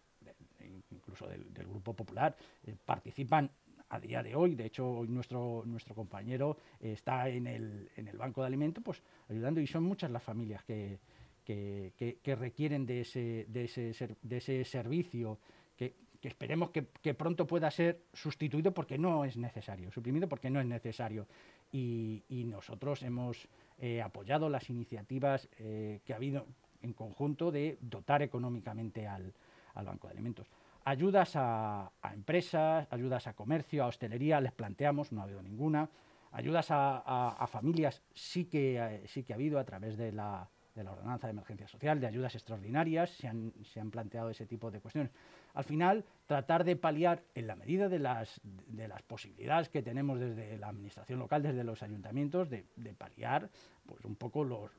incluso 0.91 1.27
del, 1.27 1.45
Grupo 1.53 1.93
Popular, 1.93 2.35
eh, 2.65 2.75
participan 2.85 3.49
a 3.89 3.99
día 3.99 4.23
de 4.23 4.35
hoy. 4.35 4.55
De 4.55 4.65
hecho, 4.65 4.89
hoy 4.89 5.07
nuestro, 5.07 5.63
nuestro 5.65 5.93
compañero 5.95 6.57
está 6.79 7.27
en 7.29 7.47
el, 7.47 7.89
en 7.95 8.07
el 8.07 8.17
banco 8.17 8.41
de 8.41 8.47
alimentos 8.47 8.83
pues, 8.83 9.03
ayudando 9.29 9.59
y 9.59 9.67
son 9.67 9.83
muchas 9.83 10.11
las 10.11 10.23
familias 10.23 10.63
que, 10.63 10.99
que, 11.43 12.35
requieren 12.37 12.85
de 12.85 13.01
ese, 13.01 13.45
de 13.49 13.65
ese, 13.65 13.93
de 14.21 14.37
ese 14.37 14.65
servicio 14.65 15.39
que, 15.75 15.95
que 16.23 16.29
esperemos 16.29 16.69
que, 16.69 17.13
pronto 17.13 17.45
pueda 17.45 17.69
ser 17.69 18.05
sustituido 18.13 18.73
porque 18.73 18.97
no 18.97 19.25
es 19.25 19.35
necesario, 19.35 19.91
suprimido 19.91 20.29
porque 20.29 20.49
no 20.49 20.61
es 20.61 20.65
necesario 20.65 21.27
y, 21.69 22.23
nosotros 22.47 23.03
hemos 23.03 23.49
eh, 23.77 24.01
apoyado 24.01 24.47
las 24.47 24.69
iniciativas 24.69 25.49
eh, 25.59 25.99
que 26.05 26.13
ha 26.13 26.15
habido 26.15 26.47
en 26.81 26.93
conjunto 26.93 27.51
de 27.51 27.77
dotar 27.81 28.21
económicamente 28.21 29.05
al, 29.05 29.33
Banco 29.75 30.07
de 30.07 30.13
Alimentos. 30.13 30.47
Ayudas 30.85 31.33
a, 31.35 31.91
empresas, 32.13 32.87
ayudas 32.89 33.27
a 33.27 33.33
comercio, 33.33 33.83
a 33.83 33.87
hostelería, 33.87 34.39
les 34.39 34.53
planteamos, 34.53 35.11
no 35.11 35.19
ha 35.19 35.23
habido 35.25 35.41
ninguna. 35.41 35.89
Ayudas 36.31 36.67
a, 36.69 37.45
familias 37.51 38.01
sí 38.13 38.45
que, 38.45 38.77
eh, 38.77 39.01
sí 39.07 39.23
que 39.23 39.33
ha 39.33 39.35
habido 39.35 39.59
a 39.59 39.65
través 39.65 39.97
de 39.97 40.13
la, 40.13 40.47
de 40.73 40.85
la 40.85 40.93
ordenanza 40.93 41.27
de 41.27 41.31
emergencia 41.31 41.67
social, 41.67 41.99
de 41.99 42.07
ayudas 42.07 42.33
extraordinarias, 42.35 43.09
se 43.09 43.27
han, 43.27 43.51
se 43.65 43.81
han 43.81 43.91
planteado 43.91 44.29
ese 44.29 44.45
tipo 44.45 44.71
de 44.71 44.79
cuestiones. 44.79 45.11
Al 45.53 45.63
final, 45.63 46.03
tratar 46.25 46.63
de 46.63 46.75
paliar 46.75 47.23
en 47.35 47.45
la 47.45 47.55
medida 47.55 47.87
de 47.87 47.99
las, 47.99 48.41
de 48.43 48.87
las 48.87 49.03
posibilidades 49.03 49.69
que 49.69 49.83
tenemos 49.83 50.19
desde 50.19 50.57
la 50.57 50.69
administración 50.69 51.19
local, 51.19 51.43
desde 51.43 51.63
los 51.63 51.83
ayuntamientos, 51.83 52.49
de, 52.49 52.65
paliar 52.97 53.49
pues, 53.85 54.03
un 54.03 54.15
poco 54.15 54.43
los, 54.43 54.71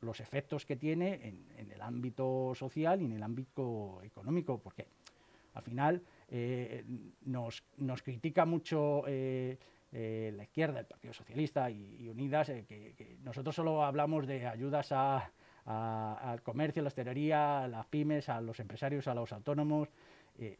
los, 0.00 0.20
efectos 0.20 0.66
que 0.66 0.76
tiene 0.76 1.28
en, 1.56 1.70
el 1.70 1.80
ámbito 1.80 2.52
social 2.54 3.00
y 3.00 3.06
en 3.06 3.12
el 3.12 3.22
ámbito 3.22 4.00
económico, 4.02 4.58
porque 4.58 4.86
al 5.54 5.62
final 5.62 6.02
eh, 6.28 6.84
nos, 7.22 7.64
nos, 7.78 8.02
critica 8.02 8.44
mucho... 8.44 9.04
Eh, 9.06 9.58
eh, 9.90 10.34
la 10.36 10.42
izquierda, 10.42 10.80
el 10.80 10.84
Partido 10.84 11.14
Socialista 11.14 11.70
y, 11.70 12.06
Unidas, 12.10 12.48
que, 12.48 13.16
nosotros 13.22 13.54
solo 13.54 13.82
hablamos 13.82 14.26
de 14.26 14.46
ayudas 14.46 14.92
a, 14.92 15.32
al 15.64 16.42
comercio, 16.42 16.80
a 16.80 16.84
la 16.84 16.88
hostelería, 16.88 17.62
a 17.64 17.68
las 17.68 17.86
pymes, 17.86 18.28
a 18.28 18.40
los 18.42 18.60
empresarios, 18.60 19.08
a 19.08 19.14
los 19.14 19.32
autónomos, 19.32 19.88
eh, 20.38 20.58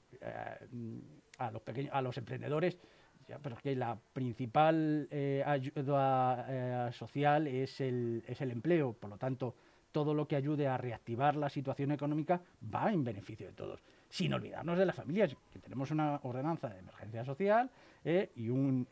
a, 1.39 1.51
los 1.51 1.63
pequeños, 1.63 1.95
a 1.95 2.03
los 2.03 2.17
emprendedores. 2.19 2.77
pero 3.43 3.57
que 3.57 3.77
la 3.77 3.97
principal 4.13 5.07
eh, 5.11 5.43
ayuda 5.47 6.47
eh, 6.49 6.93
social 6.93 7.47
es 7.47 7.81
el, 7.81 8.25
es 8.27 8.41
el 8.41 8.51
empleo, 8.51 8.93
por 8.93 9.11
lo 9.11 9.19
tanto, 9.19 9.55
todo 9.93 10.15
lo 10.15 10.27
que 10.27 10.37
ayude 10.37 10.67
a 10.67 10.77
reactivar 10.77 11.37
la 11.37 11.49
situación 11.49 11.93
económica 11.93 12.41
va 12.75 12.93
en 12.93 13.05
beneficio 13.05 13.47
de 13.47 13.53
todos, 13.53 13.83
sin 14.09 14.35
olvidarnos 14.35 14.79
de 14.79 14.87
las 14.87 14.97
familias, 14.97 15.37
que 15.53 15.59
tenemos 15.59 15.91
una 15.91 16.21
ordenanza 16.25 16.69
de 16.69 16.81
emergencia 16.81 17.25
social 17.25 17.71
y 18.35 18.49
un 18.49 18.87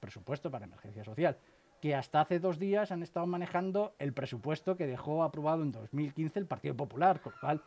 presupuesto 0.00 0.50
para 0.50 0.66
emergencia 0.66 1.04
social 1.04 1.36
que 1.80 1.94
hasta 1.94 2.20
hace 2.20 2.40
dos 2.40 2.58
días 2.58 2.90
han 2.90 3.02
estado 3.02 3.26
manejando 3.26 3.94
el 3.98 4.12
presupuesto 4.12 4.76
que 4.76 4.86
dejó 4.86 5.22
aprobado 5.22 5.62
en 5.62 5.72
2015 5.72 6.38
el 6.38 6.46
Partido 6.46 6.74
Popular, 6.74 7.20
con 7.20 7.32
lo 7.32 7.40
cual 7.40 7.62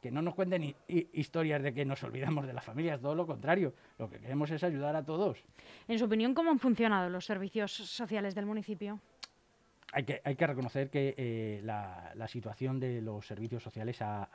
que, 0.00 0.10
no 0.10 0.22
nos 0.22 0.34
cuenten 0.34 0.74
historias 0.88 1.62
de 1.62 1.72
que 1.72 1.84
nos 1.84 2.02
olvidamos 2.02 2.46
de 2.46 2.52
las 2.52 2.64
familias, 2.64 3.00
todo 3.00 3.14
lo 3.14 3.26
contrario, 3.26 3.72
lo 3.98 4.10
que 4.10 4.18
queremos 4.18 4.50
es 4.50 4.64
ayudar 4.64 4.96
a 4.96 5.04
todos. 5.04 5.38
En 5.86 5.98
su 5.98 6.06
opinión, 6.06 6.34
¿cómo 6.34 6.50
han 6.50 6.58
funcionado 6.58 7.08
los 7.08 7.24
servicios 7.24 7.72
sociales 7.72 8.34
del 8.34 8.46
municipio? 8.46 8.98
Hay 9.92 10.04
que, 10.04 10.20
hay 10.24 10.36
que 10.36 10.46
reconocer 10.46 10.90
que 10.90 11.14
eh, 11.16 11.60
la, 11.64 12.26
situación 12.28 12.78
de 12.80 13.00
los 13.00 13.26
servicios 13.26 13.62
sociales 13.62 14.00
ha, 14.02 14.28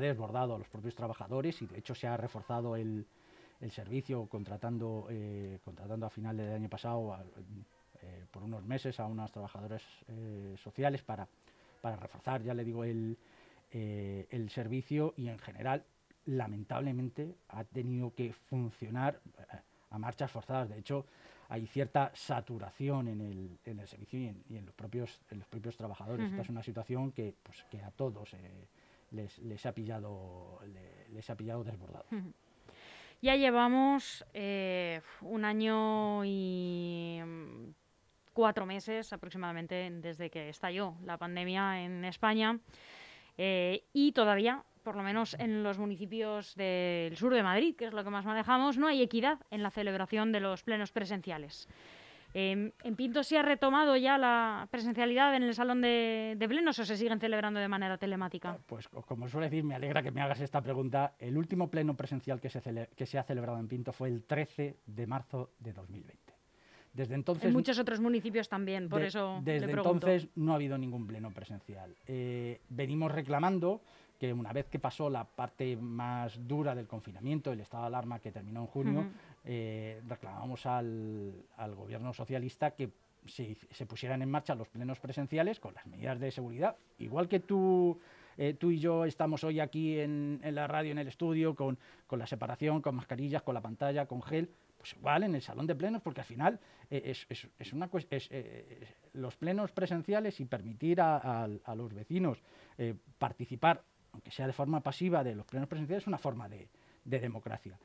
desbordado 0.00 0.54
a 0.54 0.58
los 0.58 0.68
propios 0.68 0.94
trabajadores 0.94 1.60
y 1.62 1.66
de 1.66 1.78
hecho 1.78 1.94
se 1.94 2.06
ha 2.06 2.16
reforzado 2.16 2.76
el, 2.76 3.06
servicio 3.70 4.26
contratando, 4.26 5.06
eh, 5.10 5.58
contratando 5.64 6.04
a 6.04 6.10
final 6.10 6.36
del 6.36 6.52
año 6.52 6.68
pasado 6.68 7.16
eh, 8.02 8.26
por 8.30 8.42
unos 8.42 8.62
meses 8.64 9.00
a 9.00 9.06
unas 9.06 9.32
trabajadoras 9.32 9.82
eh, 10.08 10.54
sociales 10.62 11.02
para, 11.02 11.26
para 11.80 11.96
reforzar, 11.96 12.42
ya 12.42 12.52
le 12.52 12.62
digo, 12.62 12.84
el, 12.84 13.16
eh, 13.76 14.28
el 14.30 14.50
servicio 14.50 15.14
y 15.16 15.26
en 15.26 15.38
general, 15.40 15.82
lamentablemente, 16.26 17.34
ha 17.48 17.64
tenido 17.64 18.14
que 18.14 18.32
funcionar 18.32 19.18
a 19.90 19.98
marchas 19.98 20.30
forzadas. 20.30 20.68
De 20.68 20.78
hecho, 20.78 21.06
hay 21.48 21.66
cierta 21.66 22.12
saturación 22.14 23.08
en 23.08 23.20
el, 23.20 23.58
en 23.64 23.80
el 23.80 23.88
servicio 23.88 24.20
y 24.20 24.56
en, 24.56 24.64
los 24.64 24.74
propios 24.76 25.20
en 25.28 25.40
los 25.40 25.48
propios 25.48 25.76
trabajadores. 25.76 26.30
Esta 26.30 26.42
es 26.42 26.48
una 26.50 26.62
situación 26.62 27.10
que 27.10 27.34
pues 27.42 27.64
que 27.68 27.82
a 27.82 27.90
todos 27.90 28.30
les, 29.10 29.38
les, 29.40 29.66
ha 29.66 29.72
pillado 29.72 30.60
les, 31.12 31.28
ha 31.28 31.34
pillado 31.34 31.64
desbordado. 31.64 32.06
Ya 33.22 33.34
llevamos 33.34 34.24
un 35.20 35.44
año 35.44 36.22
y 36.24 37.20
cuatro 38.32 38.66
meses 38.66 39.12
aproximadamente 39.12 39.90
desde 39.90 40.30
que 40.30 40.48
estalló 40.48 40.94
la 41.04 41.18
pandemia 41.18 41.82
en 41.82 42.04
España 42.04 42.60
eh, 43.38 43.84
y 43.92 44.12
todavía, 44.12 44.64
por 44.82 44.96
lo 44.96 45.02
menos 45.02 45.34
en 45.38 45.62
los 45.62 45.78
municipios 45.78 46.54
del 46.54 47.16
sur 47.16 47.34
de 47.34 47.42
Madrid, 47.42 47.76
que 47.76 47.86
es 47.86 47.92
lo 47.92 48.04
que 48.04 48.10
más 48.10 48.24
manejamos, 48.24 48.78
no 48.78 48.86
hay 48.86 49.02
equidad 49.02 49.38
en 49.50 49.62
la 49.62 49.70
celebración 49.70 50.32
de 50.32 50.40
los 50.40 50.62
plenos 50.62 50.92
presenciales. 50.92 51.68
Em, 52.36 52.72
¿En 52.82 52.96
Pinto 52.96 53.22
se 53.22 53.38
ha 53.38 53.42
retomado 53.42 53.96
ya 53.96 54.18
la 54.18 54.66
presencialidad 54.68 55.36
en 55.36 55.44
el 55.44 55.54
salón 55.54 55.80
de, 55.80 56.36
plenos 56.48 56.76
o 56.80 56.84
se 56.84 56.96
siguen 56.96 57.20
celebrando 57.20 57.60
de 57.60 57.68
manera 57.68 57.96
telemática? 57.96 58.58
Pues 58.66 58.88
como 58.88 59.28
suele 59.28 59.48
decir, 59.48 59.62
me 59.62 59.76
alegra 59.76 60.02
que 60.02 60.10
me 60.10 60.20
hagas 60.20 60.40
esta 60.40 60.60
pregunta. 60.60 61.14
El 61.20 61.38
último 61.38 61.70
pleno 61.70 61.94
presencial 61.94 62.40
que 62.40 62.50
se, 62.50 62.88
que 62.96 63.06
se 63.06 63.18
ha 63.18 63.22
celebrado 63.22 63.60
en 63.60 63.68
Pinto 63.68 63.92
fue 63.92 64.08
el 64.08 64.24
13 64.24 64.78
de 64.84 65.06
marzo 65.06 65.52
de 65.60 65.72
2020 65.72 66.23
Desde 66.94 67.14
entonces, 67.14 67.44
en 67.44 67.52
muchos 67.52 67.78
otros 67.78 68.00
municipios 68.00 68.48
también, 68.48 68.88
por 68.88 69.02
eso. 69.02 69.40
Desde 69.42 69.70
entonces 69.70 70.28
no 70.36 70.52
ha 70.52 70.54
habido 70.54 70.78
ningún 70.78 71.06
pleno 71.06 71.30
presencial. 71.32 71.94
Eh, 72.06 72.60
venimos 72.68 73.10
reclamando 73.10 73.82
que 74.18 74.32
una 74.32 74.52
vez 74.52 74.68
que 74.68 74.78
pasó 74.78 75.10
la 75.10 75.24
parte 75.24 75.76
más 75.76 76.46
dura 76.46 76.74
del 76.74 76.86
confinamiento, 76.86 77.52
el 77.52 77.60
estado 77.60 77.82
de 77.82 77.88
alarma 77.88 78.20
que 78.20 78.30
terminó 78.30 78.60
en 78.60 78.66
junio, 78.68 79.06
eh, 79.44 80.00
reclamamos 80.06 80.66
al, 80.66 81.34
al, 81.56 81.74
gobierno 81.74 82.14
socialista 82.14 82.70
que 82.70 82.90
se, 83.26 83.56
se, 83.72 83.86
pusieran 83.86 84.22
en 84.22 84.30
marcha 84.30 84.54
los 84.54 84.68
plenos 84.68 85.00
presenciales 85.00 85.58
con 85.58 85.74
las 85.74 85.86
medidas 85.86 86.20
de 86.20 86.30
seguridad, 86.30 86.76
igual 86.98 87.28
que 87.28 87.40
tú 87.40 87.98
eh, 88.36 88.54
tú 88.54 88.70
y 88.70 88.78
yo 88.78 89.04
estamos 89.04 89.44
hoy 89.44 89.60
aquí 89.60 89.98
en, 89.98 90.40
la 90.42 90.66
radio, 90.66 90.92
en 90.92 90.98
el 90.98 91.08
estudio, 91.08 91.54
con, 91.54 91.78
la 92.10 92.26
separación, 92.26 92.80
con 92.80 92.96
mascarillas, 92.96 93.42
con 93.42 93.54
la 93.54 93.60
pantalla, 93.60 94.06
con 94.06 94.22
gel, 94.22 94.50
pues 94.84 94.96
igual 94.98 95.22
en 95.22 95.34
el 95.34 95.40
salón 95.40 95.66
de 95.66 95.74
plenos, 95.74 96.02
porque 96.02 96.20
al 96.20 96.26
final 96.26 96.60
eh, 96.90 97.14
es, 97.58 97.72
una 97.72 97.88
eh, 98.10 98.86
los 99.14 99.34
plenos 99.34 99.72
presenciales 99.72 100.38
y 100.40 100.44
permitir 100.44 101.00
a, 101.00 101.48
los 101.74 101.94
vecinos 101.94 102.42
participar, 103.16 103.82
aunque 104.12 104.30
sea 104.30 104.46
de 104.46 104.52
forma 104.52 104.82
pasiva, 104.82 105.24
de 105.24 105.34
los 105.34 105.46
plenos 105.46 105.70
presenciales, 105.70 106.02
es 106.02 106.06
una 106.06 106.18
forma 106.18 106.50
de, 106.50 106.68
democracia. 107.02 107.78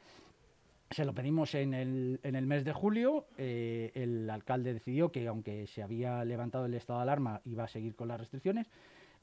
Se 0.91 1.05
lo 1.05 1.13
pedimos 1.13 1.55
en 1.55 1.73
el, 1.73 2.19
en 2.21 2.35
el 2.35 2.45
mes 2.45 2.65
de 2.65 2.73
julio. 2.73 3.27
el 3.37 4.29
alcalde 4.29 4.73
decidió 4.73 5.09
que, 5.09 5.25
aunque 5.25 5.67
se 5.67 5.81
había 5.81 6.25
levantado 6.25 6.65
el 6.65 6.73
estado 6.73 6.99
de 6.99 7.03
alarma, 7.03 7.39
iba 7.45 7.63
a 7.63 7.69
seguir 7.69 7.95
con 7.95 8.09
las 8.09 8.19
restricciones 8.19 8.69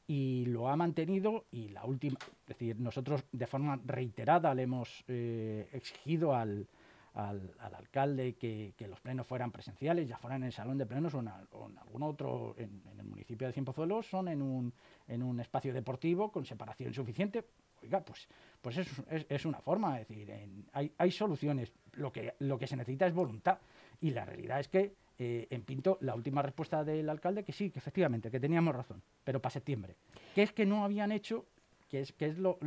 y 0.06 0.46
lo 0.46 0.68
ha 0.68 0.76
mantenido 0.76 1.44
y 1.50 1.68
la 1.68 1.84
última, 1.84 2.16
es 2.22 2.46
decir, 2.46 2.78
nosotros 2.78 3.24
de 3.32 3.46
forma 3.46 3.78
reiterada 3.84 4.54
le 4.54 4.62
hemos 4.62 5.04
eh, 5.08 5.68
exigido 5.72 6.34
al, 6.34 6.68
al, 7.16 7.54
alcalde 7.58 8.34
que, 8.34 8.74
los 8.88 9.00
plenos 9.00 9.26
fueran 9.26 9.50
presenciales, 9.50 10.08
ya 10.08 10.18
fueran 10.18 10.42
en 10.42 10.46
el 10.46 10.52
salón 10.52 10.78
de 10.78 10.86
plenos 10.86 11.14
o 11.14 11.20
en, 11.20 11.28
algún 11.28 12.02
otro, 12.02 12.54
en, 12.58 12.82
el 12.98 13.06
municipio 13.06 13.46
de 13.46 13.52
Cienpozuelos, 13.52 14.06
son 14.06 14.28
en 14.28 14.42
un, 14.42 14.72
en 15.08 15.22
un 15.22 15.40
espacio 15.40 15.72
deportivo 15.72 16.30
con 16.30 16.44
separación 16.44 16.94
suficiente. 16.94 17.44
Oiga, 17.82 18.00
pues, 18.00 18.28
pues 18.60 18.78
es, 18.78 18.88
es, 19.28 19.44
una 19.44 19.60
forma, 19.60 20.00
es 20.00 20.08
decir, 20.08 20.32
hay, 20.72 20.92
hay 20.96 21.10
soluciones, 21.10 21.72
lo 21.92 22.12
que, 22.12 22.34
lo 22.38 22.58
que 22.58 22.66
se 22.66 22.76
necesita 22.76 23.06
es 23.06 23.14
voluntad 23.14 23.58
y 24.00 24.10
la 24.10 24.24
realidad 24.24 24.60
es 24.60 24.68
que 24.68 24.94
eh, 25.18 25.46
en 25.48 25.62
Pinto 25.62 25.96
la 26.02 26.14
última 26.14 26.42
respuesta 26.42 26.84
del 26.84 27.08
alcalde 27.08 27.42
que 27.42 27.52
sí, 27.52 27.70
que 27.70 27.78
efectivamente, 27.78 28.30
que 28.30 28.38
teníamos 28.38 28.76
razón, 28.76 29.02
pero 29.24 29.40
para 29.40 29.52
septiembre. 29.52 29.96
Que 30.34 30.42
es 30.42 30.52
que 30.52 30.66
no 30.66 30.84
habían 30.84 31.10
hecho, 31.10 31.46
que 31.88 32.00
es, 32.00 32.12
que 32.12 32.26
es 32.26 32.38
lo, 32.38 32.58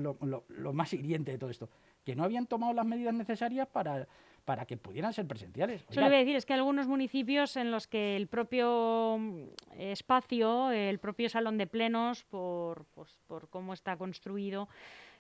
más 0.74 0.94
hiriente 0.94 1.32
de 1.32 1.38
todo 1.38 1.52
esto, 1.52 1.70
que 2.04 2.16
no 2.16 2.24
habían 2.24 2.48
tomado 2.48 2.74
las 2.74 2.88
medidas 2.88 3.14
necesarias 3.14 3.68
para, 3.68 4.08
para 4.50 4.66
que 4.66 4.78
pudieran 4.78 5.14
ser 5.14 5.28
presenciales. 5.28 5.86
Le 5.92 6.02
voy 6.02 6.16
a 6.16 6.18
decir, 6.18 6.36
es 6.36 6.44
que 6.44 6.56
algunos 6.56 6.88
municipios 6.88 7.56
en 7.56 7.70
los 7.70 7.86
que 7.86 8.16
el 8.16 8.26
propio 8.26 9.16
mm, 9.20 9.44
espacio, 9.78 10.72
el 10.72 10.98
propio 10.98 11.30
salón 11.30 11.60
de 11.60 11.68
plenos, 11.68 12.24
por, 12.24 12.86
pues, 12.96 13.16
por 13.28 13.48
cómo 13.50 13.74
está 13.74 13.96
construido, 13.96 14.68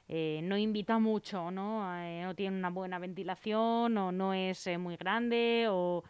eh, 0.07 0.39
no 0.41 0.57
invita 0.57 0.98
mucho, 0.98 1.51
¿no? 1.51 1.95
Eh, 2.01 2.24
no 2.24 2.33
tiene 2.33 2.57
una 2.57 2.71
buena 2.71 2.98
ventilación 2.98 3.95
o 4.00 4.12
no 4.12 4.33
es 4.33 4.67
muy 4.79 4.98
grande 4.98 5.67
o 5.69 6.03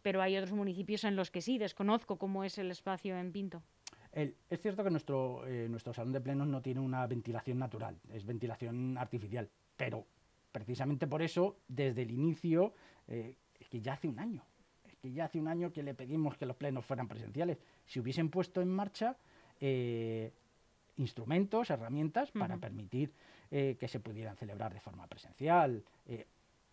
pero 0.00 0.22
hay 0.22 0.38
otros 0.38 0.52
municipios 0.52 1.04
en 1.04 1.14
los 1.14 1.30
que 1.30 1.42
sí, 1.42 1.58
desconozco 1.58 2.16
cómo 2.16 2.42
es 2.42 2.56
el 2.56 2.70
espacio 2.70 3.18
en 3.18 3.32
Pinto. 3.32 3.62
es 4.12 4.62
cierto 4.62 4.82
que 4.82 4.88
nuestro, 4.88 5.46
eh, 5.46 5.68
nuestro 5.68 5.92
salón 5.92 6.14
de 6.14 6.22
plenos 6.22 6.48
no 6.48 6.62
tiene 6.62 6.80
una 6.80 7.06
ventilación 7.06 7.58
natural, 7.58 8.00
es 8.14 8.24
ventilación 8.24 8.96
artificial, 8.96 9.50
pero 9.76 10.06
precisamente 10.52 11.06
por 11.06 11.22
eso, 11.22 11.56
desde 11.66 12.02
el 12.02 12.10
inicio, 12.10 12.74
eh, 13.08 13.36
es 13.58 13.68
que 13.68 13.80
ya 13.80 13.94
hace 13.94 14.08
un 14.08 14.18
año, 14.18 14.44
es 14.84 14.96
que 14.96 15.12
ya 15.12 15.24
hace 15.24 15.40
un 15.40 15.48
año 15.48 15.72
que 15.72 15.82
le 15.82 15.94
pedimos 15.94 16.36
que 16.36 16.46
los 16.46 16.56
plenos 16.56 16.84
fueran 16.84 17.08
presenciales. 17.08 17.58
Si 17.86 17.98
hubiesen 17.98 18.28
puesto 18.28 18.60
en 18.60 18.68
marcha 18.68 19.16
eh, 19.60 20.32
instrumentos, 20.96 21.70
herramientas 21.70 22.30
para 22.30 22.58
permitir 22.58 23.12
que 23.50 23.86
se 23.86 24.00
pudieran 24.00 24.34
celebrar 24.34 24.72
de 24.72 24.80
forma 24.80 25.06
presencial, 25.06 25.84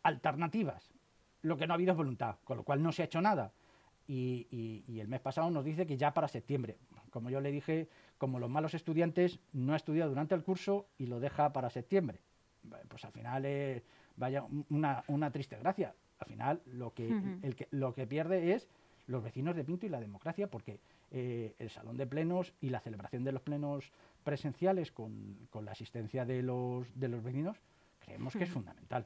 alternativas, 0.03 0.93
lo 1.41 1.57
que 1.57 1.67
no 1.67 1.73
ha 1.73 1.75
habido 1.75 1.91
es 1.91 1.97
voluntad, 1.97 2.37
con 2.43 2.57
lo 2.57 2.63
cual 2.63 2.81
no 2.81 2.91
se 2.91 3.01
ha 3.01 3.05
hecho 3.05 3.21
nada. 3.21 3.51
Y, 4.07 4.99
el 4.99 5.07
mes 5.07 5.19
pasado 5.21 5.51
nos 5.51 5.63
dice 5.63 5.85
que 5.85 5.95
ya 5.95 6.13
para 6.13 6.27
septiembre. 6.27 6.77
Como 7.11 7.29
yo 7.29 7.41
le 7.41 7.51
dije, 7.51 7.87
como 8.17 8.39
los 8.39 8.49
malos 8.49 8.73
estudiantes, 8.73 9.39
no 9.53 9.73
ha 9.73 9.75
estudiado 9.75 10.09
durante 10.09 10.35
el 10.35 10.43
curso 10.43 10.87
y 10.97 11.05
lo 11.05 11.19
deja 11.19 11.53
para 11.53 11.69
septiembre. 11.69 12.19
Pues 12.87 13.05
al 13.05 13.11
final 13.11 13.45
es 13.45 13.83
vaya 14.15 14.43
una, 14.69 15.31
triste 15.31 15.57
gracia. 15.57 15.93
Al 16.19 16.27
final 16.27 16.61
lo 16.65 16.93
que, 16.93 17.07
el 17.41 17.55
que, 17.55 17.67
lo 17.71 17.93
que 17.93 18.05
pierde 18.05 18.53
es 18.53 18.67
los 19.07 19.23
vecinos 19.23 19.55
de 19.55 19.63
Pinto 19.63 19.85
y 19.85 19.89
la 19.89 19.99
democracia, 19.99 20.47
porque 20.47 20.79
eh, 21.11 21.55
el 21.57 21.69
salón 21.69 21.97
de 21.97 22.05
plenos 22.05 22.53
y 22.61 22.69
la 22.69 22.79
celebración 22.79 23.23
de 23.23 23.31
los 23.31 23.41
plenos 23.41 23.91
presenciales 24.23 24.91
con, 24.91 25.37
la 25.63 25.71
asistencia 25.71 26.25
de 26.25 26.43
los, 26.43 26.87
de 26.99 27.07
los 27.07 27.23
vecinos 27.23 27.57
creemos 27.99 28.35
que 28.35 28.43
es 28.43 28.49
fundamental. 28.49 29.05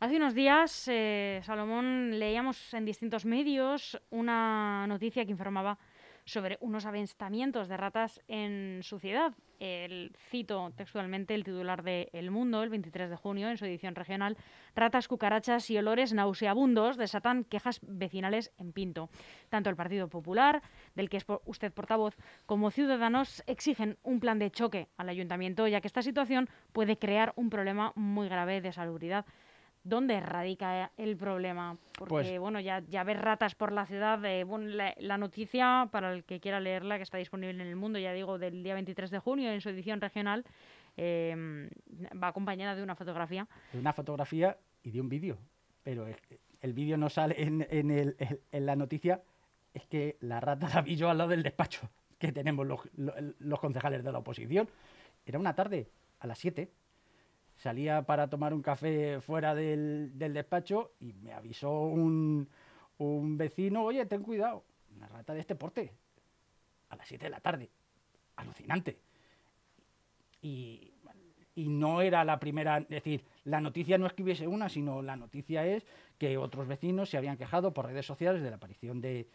Hace 0.00 0.16
unos 0.16 0.34
días, 0.34 0.88
eh, 0.88 1.40
Salomón, 1.44 2.18
leíamos 2.18 2.74
en 2.74 2.84
distintos 2.84 3.24
medios 3.24 4.00
una 4.10 4.84
noticia 4.88 5.24
que 5.24 5.30
informaba 5.30 5.78
sobre 6.24 6.58
unos 6.60 6.86
avistamientos 6.86 7.68
de 7.68 7.76
ratas 7.76 8.20
en 8.28 8.80
su 8.82 8.98
ciudad. 8.98 9.32
El, 9.58 10.12
cito 10.16 10.72
textualmente 10.76 11.34
el 11.34 11.44
titular 11.44 11.84
de 11.84 12.08
El 12.12 12.30
Mundo, 12.32 12.62
el 12.62 12.70
23 12.70 13.10
de 13.10 13.16
junio, 13.16 13.48
en 13.48 13.56
su 13.56 13.64
edición 13.64 13.94
regional, 13.94 14.36
ratas, 14.74 15.06
cucarachas 15.06 15.70
y 15.70 15.78
olores 15.78 16.12
nauseabundos 16.12 16.96
desatan 16.96 17.44
quejas 17.44 17.80
vecinales 17.82 18.52
en 18.58 18.72
Pinto. 18.72 19.08
Tanto 19.50 19.70
el 19.70 19.76
Partido 19.76 20.08
Popular, 20.08 20.62
del 20.96 21.08
que 21.08 21.18
es 21.18 21.26
usted 21.44 21.72
portavoz, 21.72 22.16
como 22.46 22.72
Ciudadanos 22.72 23.44
exigen 23.46 23.98
un 24.02 24.18
plan 24.18 24.38
de 24.40 24.50
choque 24.50 24.88
al 24.96 25.08
ayuntamiento, 25.08 25.68
ya 25.68 25.80
que 25.80 25.86
esta 25.86 26.02
situación 26.02 26.48
puede 26.72 26.98
crear 26.98 27.32
un 27.36 27.48
problema 27.48 27.92
muy 27.94 28.28
grave 28.28 28.60
de 28.60 28.72
salubridad. 28.72 29.26
¿Dónde 29.84 30.20
radica 30.20 30.92
el 30.96 31.16
problema? 31.16 31.76
Porque, 31.98 32.10
pues 32.10 32.38
bueno, 32.38 32.60
ya, 32.60 32.84
ya 32.88 33.02
ves 33.02 33.20
ratas 33.20 33.56
por 33.56 33.72
la 33.72 33.84
ciudad. 33.84 34.20
la, 34.20 35.18
noticia, 35.18 35.88
para 35.90 36.12
el 36.12 36.22
que 36.24 36.38
quiera 36.38 36.60
leerla, 36.60 36.98
que 36.98 37.02
está 37.02 37.18
disponible 37.18 37.62
en 37.62 37.68
el 37.68 37.74
mundo, 37.74 37.98
ya 37.98 38.12
digo, 38.12 38.38
del 38.38 38.62
día 38.62 38.74
23 38.74 39.10
de 39.10 39.18
junio, 39.18 39.50
en 39.50 39.60
su 39.60 39.70
edición 39.70 40.00
regional, 40.00 40.44
em, 40.96 41.68
va 42.22 42.28
acompañada 42.28 42.76
de 42.76 42.82
una 42.82 42.94
fotografía. 42.94 43.48
De 43.72 43.80
una 43.80 43.92
fotografía 43.92 44.56
y 44.84 44.92
de 44.92 45.00
un 45.00 45.08
vídeo. 45.08 45.38
Pero 45.82 46.06
el 46.60 46.72
vídeo 46.74 46.96
no 46.96 47.10
sale 47.10 47.42
en, 47.42 47.66
en, 47.68 47.90
el, 47.90 48.16
en, 48.52 48.66
la 48.66 48.76
noticia, 48.76 49.20
es 49.74 49.84
que 49.86 50.16
la 50.20 50.38
rata 50.38 50.68
la 50.72 50.82
vi 50.82 50.94
yo 50.94 51.10
al 51.10 51.18
lado 51.18 51.30
del 51.30 51.42
despacho 51.42 51.90
que 52.20 52.30
tenemos 52.30 52.64
los, 52.64 52.80
los 52.94 53.58
concejales 53.58 54.04
de 54.04 54.12
la 54.12 54.18
oposición. 54.18 54.68
Era 55.26 55.40
una 55.40 55.56
tarde, 55.56 55.88
a 56.20 56.28
las 56.28 56.38
7 56.38 56.70
salía 57.62 58.02
para 58.02 58.28
tomar 58.28 58.52
un 58.52 58.60
café 58.60 59.20
fuera 59.20 59.54
del, 59.54 60.12
despacho 60.18 60.92
y 60.98 61.12
me 61.12 61.32
avisó 61.32 61.70
un, 61.82 62.48
vecino, 63.38 63.84
oye, 63.84 64.04
ten 64.06 64.22
cuidado, 64.22 64.64
una 64.96 65.06
rata 65.08 65.32
de 65.32 65.40
este 65.40 65.54
porte, 65.54 65.92
a 66.90 66.96
las 66.96 67.06
7 67.06 67.24
de 67.24 67.30
la 67.30 67.40
tarde. 67.40 67.70
Alucinante. 68.36 68.98
Y, 70.42 70.88
no 71.54 72.00
era 72.00 72.24
la 72.24 72.40
primera, 72.40 72.78
es 72.78 72.88
decir, 72.88 73.24
la 73.44 73.60
noticia 73.60 73.98
no 73.98 74.06
es 74.06 74.14
que 74.14 74.22
hubiese 74.22 74.48
una, 74.48 74.68
sino 74.68 75.02
la 75.02 75.16
noticia 75.16 75.66
es 75.66 75.86
que 76.18 76.38
otros 76.38 76.66
vecinos 76.66 77.10
se 77.10 77.18
habían 77.18 77.36
quejado 77.36 77.74
por 77.74 77.86
redes 77.86 78.06
sociales 78.06 78.42
de 78.42 78.50
la 78.50 78.56
aparición 78.56 79.00
de 79.00 79.28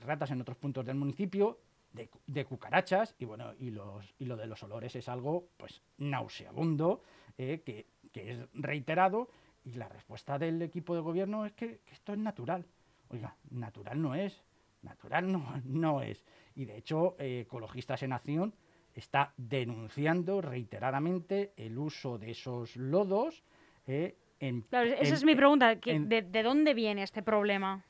ratas 0.00 0.30
en 0.30 0.40
otros 0.40 0.56
puntos 0.56 0.86
del 0.86 0.96
municipio 0.96 1.58
de, 1.94 2.44
cucarachas 2.44 3.14
y 3.18 3.24
bueno, 3.24 3.52
y, 3.58 3.70
los, 3.70 4.14
y 4.18 4.24
lo 4.24 4.36
de 4.36 4.46
los 4.46 4.62
olores 4.62 4.94
es 4.96 5.08
algo 5.08 5.48
pues 5.56 5.80
nauseabundo, 5.98 7.02
eh, 7.38 7.62
que, 7.64 7.86
es 8.14 8.38
reiterado 8.52 9.28
y 9.64 9.74
la 9.74 9.88
respuesta 9.88 10.38
del 10.38 10.62
equipo 10.62 10.94
de 10.94 11.00
gobierno 11.00 11.46
es 11.46 11.52
que, 11.52 11.80
esto 11.90 12.12
es 12.12 12.18
natural. 12.18 12.64
Oiga, 13.08 13.36
natural 13.50 14.00
no 14.00 14.14
es, 14.14 14.44
natural 14.82 15.30
no, 15.30 15.60
no 15.64 16.02
es. 16.02 16.24
Y 16.54 16.64
de 16.64 16.76
hecho, 16.76 17.16
eh, 17.18 17.40
Ecologistas 17.40 18.02
en 18.02 18.12
Acción 18.12 18.54
está 18.94 19.32
denunciando 19.36 20.40
reiteradamente 20.40 21.52
el 21.56 21.78
uso 21.78 22.18
de 22.18 22.30
esos 22.30 22.76
lodos. 22.76 23.42
Eh, 23.86 24.16
en, 24.38 24.64
esa 24.70 25.14
es 25.14 25.24
mi 25.24 25.34
pregunta, 25.34 25.74
¿de 25.74 26.42
dónde 26.42 26.74
viene 26.74 27.02
este 27.02 27.22
problema? 27.22 27.84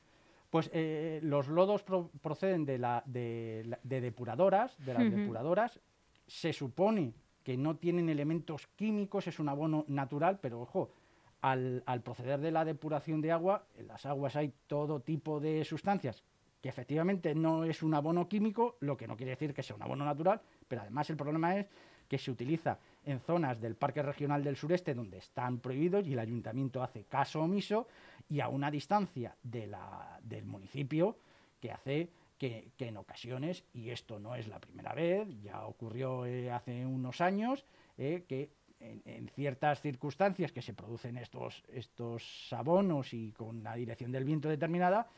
Pues 0.55 0.71
eh, 0.73 1.19
los 1.25 1.49
lodos 1.49 1.83
proceden 2.23 2.65
de, 2.65 2.79
la, 2.79 3.03
de, 3.07 3.77
depuradoras, 3.83 4.79
de 4.79 4.95
las 4.95 5.11
depuradoras. 5.11 5.81
Se 6.29 6.53
supone 6.53 7.13
que 7.43 7.57
no 7.57 7.75
tienen 7.75 8.09
elementos 8.09 8.69
químicos, 8.77 9.27
es 9.27 9.41
un 9.41 9.49
abono 9.49 9.85
natural, 9.89 10.39
pero 10.41 10.61
ojo, 10.61 10.93
al, 11.41 11.83
proceder 12.05 12.39
de 12.39 12.53
la 12.53 12.65
depuración 12.65 13.21
de 13.21 13.33
agua, 13.33 13.67
en 13.77 13.89
las 13.89 14.07
aguas 14.07 14.37
hay 14.37 14.55
todo 14.69 15.01
tipo 15.01 15.41
de 15.41 15.65
sustancias 15.65 16.23
que 16.63 16.69
efectivamente 16.69 17.35
no 17.35 17.65
es 17.65 17.83
un 17.83 17.93
abono 17.93 18.29
químico, 18.29 18.77
lo 18.79 18.97
que 18.97 19.09
no 19.09 19.17
quiere 19.17 19.31
decir 19.31 19.55
que 19.55 19.65
sea 19.65 19.75
un 19.75 19.83
abono 19.83 20.05
natural, 20.05 20.41
pero 20.69 20.83
además 20.83 21.11
el 21.11 21.17
problema 21.17 21.59
es 21.59 21.67
que 22.07 22.17
se 22.17 22.31
utiliza 22.31 22.79
en 23.07 23.21
zonas 23.21 23.61
del 23.61 23.77
Parque 23.77 24.03
Regional 24.03 24.43
del 24.43 24.57
Sureste 24.57 24.95
donde 24.95 25.19
están 25.19 25.59
prohibidos 25.59 26.07
y 26.07 26.13
el 26.13 26.19
ayuntamiento 26.19 26.83
hace 26.83 27.05
caso 27.05 27.43
omiso 27.43 27.87
y 28.29 28.41
a 28.41 28.49
una 28.49 28.71
distancia 28.71 29.37
de 29.43 29.67
la, 29.67 30.19
del 30.23 30.45
municipio 30.45 31.17
que 31.61 31.73
hace 31.73 32.11
que, 32.39 32.73
en 32.79 32.97
ocasiones, 32.99 33.65
y 33.73 33.89
esto 33.89 34.19
no 34.19 34.35
es 34.35 34.49
la 34.49 34.59
primera 34.59 34.93
vez, 34.93 35.27
ya 35.43 35.65
ocurrió 35.65 36.27
eh, 36.27 36.51
hace 36.51 36.85
unos 36.85 37.23
años, 37.23 37.65
eh, 37.97 38.25
que 38.29 38.51
en, 38.81 39.29
ciertas 39.29 39.81
circunstancias 39.81 40.53
que 40.53 40.61
se 40.61 40.75
producen 40.75 41.17
estos, 41.17 41.65
estos 41.73 42.53
abonos 42.53 43.15
y 43.15 43.33
con 43.33 43.63
la 43.63 43.77
dirección 43.77 44.13
del 44.13 44.25
viento 44.25 44.51
determinada, 44.51 45.09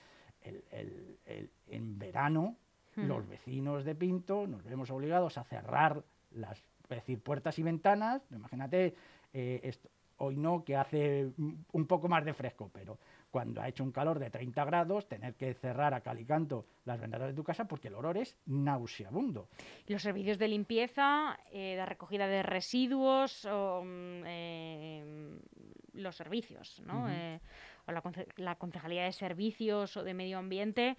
en 1.67 1.99
verano 1.99 2.57
los 2.97 3.29
vecinos 3.29 3.85
de 3.85 3.95
Pinto 3.95 4.47
nos 4.47 4.65
vemos 4.65 4.91
obligados 4.91 5.37
a 5.37 5.45
cerrar 5.45 6.03
las 6.31 6.63
decir, 6.95 7.21
puertas 7.21 7.59
y 7.59 7.63
ventanas. 7.63 8.23
Imagínate, 8.31 8.95
eh, 9.33 9.73
hoy 10.19 10.37
no, 10.37 10.65
que 10.65 10.77
hace 10.77 11.33
un 11.37 11.87
poco 11.87 12.09
más 12.09 12.25
de 12.25 12.33
fresco, 12.33 12.71
pero 12.73 12.99
cuando 13.37 13.61
ha 13.61 13.69
hecho 13.69 13.85
un 13.85 13.93
calor 13.93 14.19
de 14.19 14.31
30 14.31 14.65
grados, 14.65 15.09
tener 15.09 15.35
que 15.35 15.53
cerrar 15.53 15.93
a 15.93 16.01
calicanto 16.01 16.65
las 16.87 16.99
ventanas 16.99 17.29
de 17.29 17.35
tu 17.35 17.45
casa 17.45 17.67
porque 17.67 17.89
el 17.89 17.95
olor 17.95 18.17
es 18.17 18.35
nauseabundo. 18.47 19.51
Los 19.89 20.01
servicios 20.01 20.39
de 20.39 20.49
limpieza, 20.49 21.39
eh, 21.53 21.77
de 21.77 21.85
recogida 21.85 22.29
de 22.29 22.43
residuos, 22.43 23.45
o, 23.45 23.83
mm, 23.85 24.23
eh, 24.25 25.39
los 25.93 26.17
servicios, 26.17 26.81
¿no? 26.87 27.11
Eh, 27.11 27.41
o 27.87 27.93
la, 27.93 28.03
la, 28.37 28.55
Concejalía 28.55 29.05
de 29.05 29.13
Servicios 29.13 29.99
o 29.99 30.03
de 30.03 30.15
Medio 30.15 30.39
Ambiente, 30.39 30.97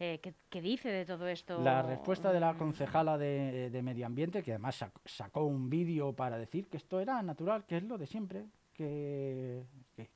¿qué, 0.00 0.60
dice 0.62 0.88
de 0.88 1.04
todo 1.04 1.28
esto? 1.28 1.60
La 1.60 1.82
respuesta 1.82 2.32
de 2.32 2.40
la 2.40 2.54
concejala 2.54 3.18
de, 3.18 3.80
Medio 3.82 4.06
Ambiente, 4.06 4.42
que 4.42 4.52
además 4.52 4.82
sacó 5.04 5.44
un 5.44 5.68
vídeo 5.68 6.14
para 6.14 6.38
decir 6.38 6.68
que 6.68 6.78
esto 6.78 7.00
era 7.00 7.22
natural, 7.22 7.64
que 7.66 7.76
es 7.76 7.82
lo 7.82 7.98
de 7.98 8.06
siempre, 8.06 8.46
que, 8.72 9.62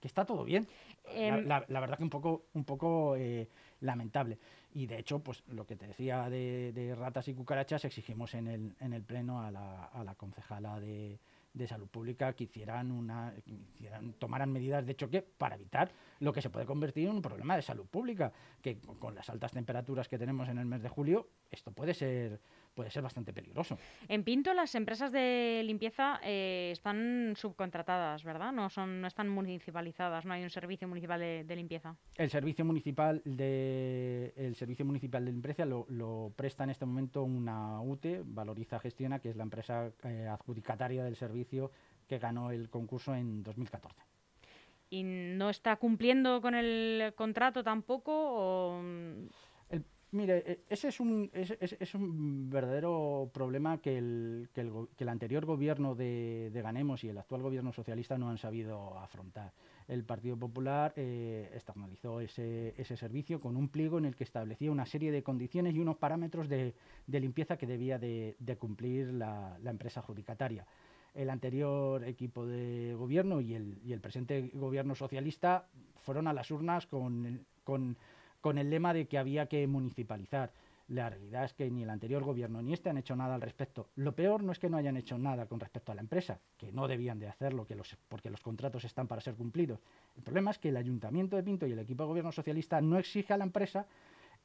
está 0.01 0.25
todo 0.25 0.44
bien. 0.44 0.66
Em, 1.05 1.47
la, 1.47 1.61
verdad 1.68 1.99
que 1.99 2.05
un 2.05 2.11
poco, 2.11 2.47
un 2.55 2.64
poco 2.64 3.14
eh, 3.16 3.47
lamentable. 3.81 4.38
Y 4.73 4.87
de 4.87 4.99
hecho, 4.99 5.18
pues 5.18 5.44
lo 5.49 5.66
que 5.66 5.77
te 5.77 5.87
decía 5.87 6.31
de, 6.31 6.94
ratas 6.99 7.29
y 7.29 7.35
cucarachas, 7.35 7.85
exigimos 7.85 8.35
en 8.35 8.49
el, 8.49 8.75
en 8.81 8.94
el 8.94 9.03
Pleno 9.03 9.42
a 9.42 9.51
la, 9.51 9.85
a 9.85 10.03
la 10.03 10.14
concejala 10.14 10.81
de, 10.81 11.18
de 11.55 11.69
salud 11.69 11.88
pública 11.88 12.33
que 12.35 12.45
hicieran 12.45 12.90
una 12.90 13.33
tomaran 14.19 14.53
medidas 14.53 14.85
de 14.85 14.97
choque 14.97 15.23
para 15.23 15.55
evitar 15.55 15.93
lo 16.19 16.33
que 16.33 16.43
se 16.43 16.51
puede 16.51 16.67
convertir 16.67 17.09
en 17.09 17.14
un 17.14 17.23
problema 17.23 17.55
de 17.57 17.62
salud 17.62 17.87
pública 17.87 18.33
que 18.61 18.79
con 18.81 19.14
las 19.14 19.31
altas 19.31 19.53
temperaturas 19.53 20.09
que 20.09 20.19
tenemos 20.19 20.49
en 20.49 20.59
el 20.59 20.67
mes 20.67 20.83
de 20.83 20.88
julio 20.88 21.29
esto 21.51 21.71
puede 21.71 21.95
ser 21.95 22.40
puede 22.75 22.91
ser 22.91 23.03
bastante 23.03 23.33
peligroso. 23.33 23.79
En 24.09 24.25
Pinto 24.25 24.53
las 24.53 24.75
empresas 24.75 25.13
de 25.13 25.63
limpieza 25.65 26.21
eh, 26.23 26.71
están 26.73 27.35
subcontratadas, 27.37 28.25
¿verdad? 28.25 28.53
No 28.53 28.69
son, 28.69 29.01
no 29.01 29.07
están 29.07 29.29
municipalizadas, 29.29 30.25
no 30.25 30.35
hay 30.35 30.43
un 30.43 30.51
servicio 30.51 30.89
municipal 30.89 31.21
de, 31.21 31.57
limpieza. 31.57 31.97
El 32.17 32.31
servicio 32.31 32.65
municipal 32.65 33.23
de 33.25 34.33
el 34.37 34.57
servicio 34.57 34.85
municipal 34.85 35.25
de 35.25 35.33
limpieza 35.33 35.65
lo, 35.65 36.33
presta 36.37 36.65
en 36.65 36.71
este 36.71 36.85
momento 36.85 37.23
una 37.23 37.81
UTE, 37.81 38.23
Valoriza 38.25 38.81
Gestiona, 38.81 39.21
que 39.21 39.31
es 39.31 39.37
la 39.37 39.45
empresa 39.45 39.93
eh, 40.03 40.27
adjudicataria 40.27 41.05
del 41.05 41.17
servicio 41.17 41.71
que 42.09 42.19
ganó 42.19 42.51
el 42.51 42.69
concurso 42.69 43.15
en 43.15 43.43
2014. 43.43 44.03
¿Y 44.91 45.03
no 45.03 45.51
está 45.51 45.77
cumpliendo 45.77 46.41
con 46.41 46.55
el 46.55 47.15
contrato 47.15 47.65
tampoco? 47.65 48.13
O... 48.15 48.83
Mire, 50.14 50.44
e, 50.46 50.61
ese 50.70 50.87
es 50.88 51.00
un, 51.00 51.29
es, 51.33 51.94
un 51.96 52.48
verdadero 52.48 53.29
problema 53.35 53.79
que 53.79 53.98
el, 53.98 54.48
que 54.55 54.61
el, 54.61 55.09
anterior 55.09 55.44
gobierno 55.44 55.96
de, 55.96 56.53
Ganemos 56.55 57.03
y 57.03 57.09
el 57.09 57.18
actual 57.18 57.42
gobierno 57.42 57.72
socialista 57.72 58.16
no 58.16 58.31
han 58.31 58.38
sabido 58.38 58.96
afrontar. 58.96 59.53
El 59.88 60.05
Partido 60.05 60.37
Popular 60.37 60.92
eh, 60.94 61.50
externalizó 61.53 62.20
ese, 62.20 62.74
ese, 62.79 62.96
servicio 62.96 63.40
con 63.40 63.57
un 63.57 63.68
pliego 63.68 63.98
en 63.98 64.05
el 64.05 64.14
que 64.14 64.22
establecía 64.22 64.70
una 64.70 64.87
serie 64.87 65.11
de 65.11 65.24
condiciones 65.24 65.74
y 65.74 65.81
unos 65.81 65.96
parámetros 65.96 66.48
de, 66.48 66.74
limpieza 67.09 67.57
que 67.57 67.66
debía 67.66 67.98
de, 67.98 68.57
cumplir 68.57 69.12
la, 69.12 69.59
empresa 69.64 69.98
adjudicataria. 69.98 70.64
El 71.12 71.29
anterior 71.29 72.05
equipo 72.05 72.46
de 72.46 72.94
gobierno 72.94 73.40
y 73.40 73.55
el, 73.55 73.81
y 73.85 73.92
el 73.92 74.00
presente 74.00 74.53
gobierno 74.55 74.94
socialista 74.94 75.66
fueron 76.05 76.29
a 76.29 76.33
las 76.33 76.53
urnas 76.53 76.87
con, 76.87 77.44
con 77.64 77.96
con 78.44 78.59
el 78.59 78.68
lema 78.68 78.92
de 78.92 79.07
que 79.07 79.16
había 79.16 79.46
que 79.46 79.66
municipalizar. 79.66 80.52
La 80.88 81.09
realidad 81.09 81.46
es 81.46 81.54
que 81.54 81.70
ni 81.70 81.83
el 81.83 81.88
anterior 81.88 82.22
gobierno 82.22 82.61
ni 82.61 82.74
este 82.74 82.90
han 82.90 82.98
hecho 82.98 83.16
nada 83.16 83.37
al 83.37 83.40
respecto. 83.40 83.88
Lo 83.96 84.14
peor 84.14 84.42
no 84.42 84.52
es 84.52 84.59
que 84.59 84.68
no 84.68 84.76
hayan 84.76 84.98
hecho 84.98 85.16
nada 85.16 85.46
con 85.46 85.61
respecto 85.61 85.92
a 85.92 85.94
la 85.94 86.02
empresa, 86.02 86.38
que 86.59 86.70
no 86.70 86.87
debían 86.87 87.18
de 87.18 87.26
hacerlo 87.26 87.66
porque 88.07 88.28
los 88.28 88.42
contratos 88.42 88.85
están 88.85 89.07
para 89.09 89.22
ser 89.22 89.35
cumplidos. 89.35 89.80
El 90.14 90.22
problema 90.22 90.50
es 90.50 90.59
que 90.59 90.68
el 90.68 90.76
Ayuntamiento 90.76 91.37
de 91.37 91.42
Pinto 91.42 91.66
y 91.66 91.72
el 91.72 91.78
equipo 91.78 92.02
de 92.02 92.09
gobierno 92.09 92.33
socialista 92.33 92.83
no 92.83 92.98
exige 92.98 93.33
a 93.33 93.38
la 93.38 93.44
empresa 93.44 93.87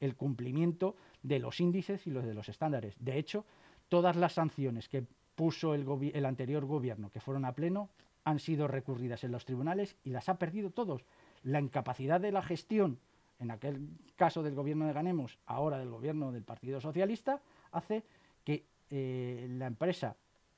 el 0.00 0.16
cumplimiento 0.16 0.96
de 1.22 1.38
los 1.38 1.60
índices 1.60 2.06
y 2.06 2.10
los 2.10 2.24
de 2.24 2.32
los 2.32 2.48
estándares. 2.48 2.94
De 3.00 3.18
hecho, 3.18 3.44
todas 3.90 4.16
las 4.16 4.32
sanciones 4.32 4.88
que 4.88 5.04
puso 5.34 5.74
el, 5.74 5.84
el 6.14 6.24
anterior 6.24 6.64
gobierno, 6.64 7.10
que 7.10 7.20
fueron 7.20 7.44
a 7.44 7.52
pleno, 7.52 7.90
han 8.24 8.38
sido 8.38 8.66
recurridas 8.66 9.24
en 9.24 9.32
los 9.32 9.44
tribunales 9.44 9.94
y 10.04 10.08
las 10.08 10.30
ha 10.30 10.38
perdido 10.38 10.70
todos. 10.70 11.04
La 11.42 11.60
incapacidad 11.60 12.18
de 12.18 12.32
la 12.32 12.40
gestión 12.40 12.98
en 13.40 13.50
aquel 13.50 13.88
caso 14.16 14.42
del 14.42 14.54
gobierno 14.54 14.86
de 14.86 14.92
Ganemos, 14.92 15.38
ahora 15.46 15.78
del 15.78 15.90
gobierno 15.90 16.30
del 16.30 16.44
Partido 16.44 16.80
Socialista, 16.80 17.40
hace 17.72 18.04
que 18.44 18.64
eh, 18.90 19.46
la 19.50 19.66
empresa, 19.66 20.14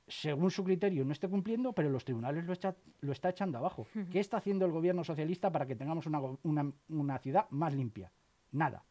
según 0.07 0.51
su 0.51 0.63
criterio, 0.63 1.05
no 1.05 1.13
esté 1.13 1.29
cumpliendo, 1.29 1.71
pero 1.73 1.89
los 1.89 2.03
tribunales 2.03 2.45
lo, 2.45 2.53
lo 3.01 3.11
está 3.11 3.29
echando 3.29 3.57
abajo. 3.57 3.87
¿Qué 4.11 4.19
está 4.19 4.37
haciendo 4.37 4.65
el 4.65 4.71
gobierno 4.71 5.03
socialista 5.03 5.49
para 5.49 5.65
que 5.65 5.75
tengamos 5.75 6.05
una, 6.07 7.19
ciudad 7.19 7.49
más 7.51 7.73
limpia? 7.73 8.11
Nada. 8.51 8.83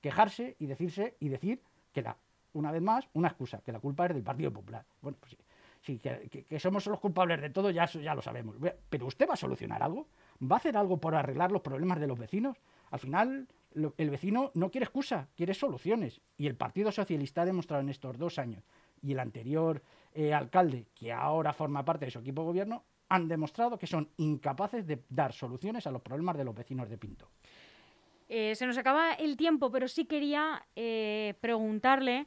Quejarse 0.00 0.56
y 0.58 0.66
decirse 0.66 1.16
y 1.18 1.28
decir 1.28 1.60
que 1.92 2.02
la, 2.02 2.16
una 2.52 2.70
vez 2.70 2.82
más, 2.82 3.08
una 3.14 3.28
excusa, 3.28 3.60
que 3.64 3.72
la 3.72 3.80
culpa 3.80 4.06
es 4.06 4.14
del 4.14 4.22
Partido 4.22 4.52
Popular. 4.52 4.84
Bueno, 5.02 5.18
pues 5.18 5.32
sí, 5.32 5.38
sí 5.82 5.98
que, 5.98 6.46
que, 6.48 6.60
somos 6.60 6.86
los 6.86 7.00
culpables 7.00 7.40
de 7.40 7.50
todo, 7.50 7.70
ya, 7.70 7.86
ya 7.86 8.14
lo 8.14 8.22
sabemos. 8.22 8.56
Pero 8.88 9.06
usted 9.06 9.28
va 9.28 9.34
a 9.34 9.36
solucionar 9.36 9.82
algo, 9.82 10.06
va 10.40 10.56
a 10.56 10.58
hacer 10.58 10.76
algo 10.76 10.98
por 10.98 11.16
arreglar 11.16 11.50
los 11.50 11.62
problemas 11.62 11.98
de 11.98 12.06
los 12.06 12.18
vecinos. 12.18 12.56
Al 12.90 12.98
final, 12.98 13.48
el 13.96 14.10
vecino 14.10 14.50
no 14.54 14.70
quiere 14.70 14.84
excusa, 14.84 15.28
quiere 15.36 15.54
soluciones. 15.54 16.20
Y 16.36 16.46
el 16.46 16.56
Partido 16.56 16.92
Socialista 16.92 17.42
ha 17.42 17.46
demostrado 17.46 17.82
en 17.82 17.88
estos 17.88 18.18
dos 18.18 18.38
años 18.38 18.64
y 19.02 19.12
el 19.12 19.20
anterior 19.20 19.82
eh, 20.14 20.34
alcalde, 20.34 20.86
que 20.94 21.12
ahora 21.12 21.52
forma 21.52 21.84
parte 21.84 22.04
de 22.04 22.10
su 22.10 22.18
equipo 22.18 22.42
de 22.42 22.46
gobierno, 22.46 22.84
han 23.08 23.28
demostrado 23.28 23.78
que 23.78 23.86
son 23.86 24.08
incapaces 24.18 24.86
de 24.86 25.02
dar 25.08 25.32
soluciones 25.32 25.86
a 25.86 25.90
los 25.90 26.02
problemas 26.02 26.36
de 26.36 26.44
los 26.44 26.54
vecinos 26.54 26.88
de 26.88 26.98
Pinto. 26.98 27.28
Eh, 28.28 28.54
se 28.54 28.66
nos 28.66 28.78
acaba 28.78 29.14
el 29.14 29.36
tiempo, 29.36 29.70
pero 29.72 29.88
sí 29.88 30.04
quería 30.04 30.64
eh, 30.76 31.34
preguntarle 31.40 32.26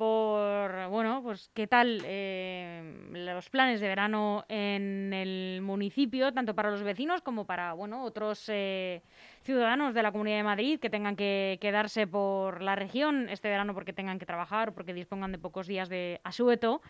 por, 0.00 0.88
bueno, 0.88 1.20
pues 1.22 1.50
qué 1.52 1.66
tal 1.66 2.00
eh, 2.06 3.10
los 3.12 3.50
planes 3.50 3.82
de 3.82 3.88
verano 3.88 4.46
en 4.48 5.12
el 5.12 5.60
municipio, 5.60 6.32
tanto 6.32 6.54
para 6.54 6.70
los 6.70 6.82
vecinos 6.82 7.20
como 7.20 7.44
para, 7.44 7.74
bueno, 7.74 8.02
otros 8.02 8.48
eh, 8.48 9.02
ciudadanos 9.42 9.92
de 9.92 10.02
la 10.02 10.10
Comunidad 10.10 10.38
de 10.38 10.44
Madrid 10.44 10.80
que 10.80 10.88
tengan 10.88 11.16
que 11.16 11.58
quedarse 11.60 12.06
por 12.06 12.62
la 12.62 12.76
región 12.76 13.28
este 13.28 13.50
verano 13.50 13.74
porque 13.74 13.92
tengan 13.92 14.18
que 14.18 14.24
trabajar, 14.24 14.72
porque 14.72 14.94
dispongan 14.94 15.32
de 15.32 15.38
pocos 15.38 15.66
días 15.66 15.90
de 15.90 16.22
asueto, 16.24 16.80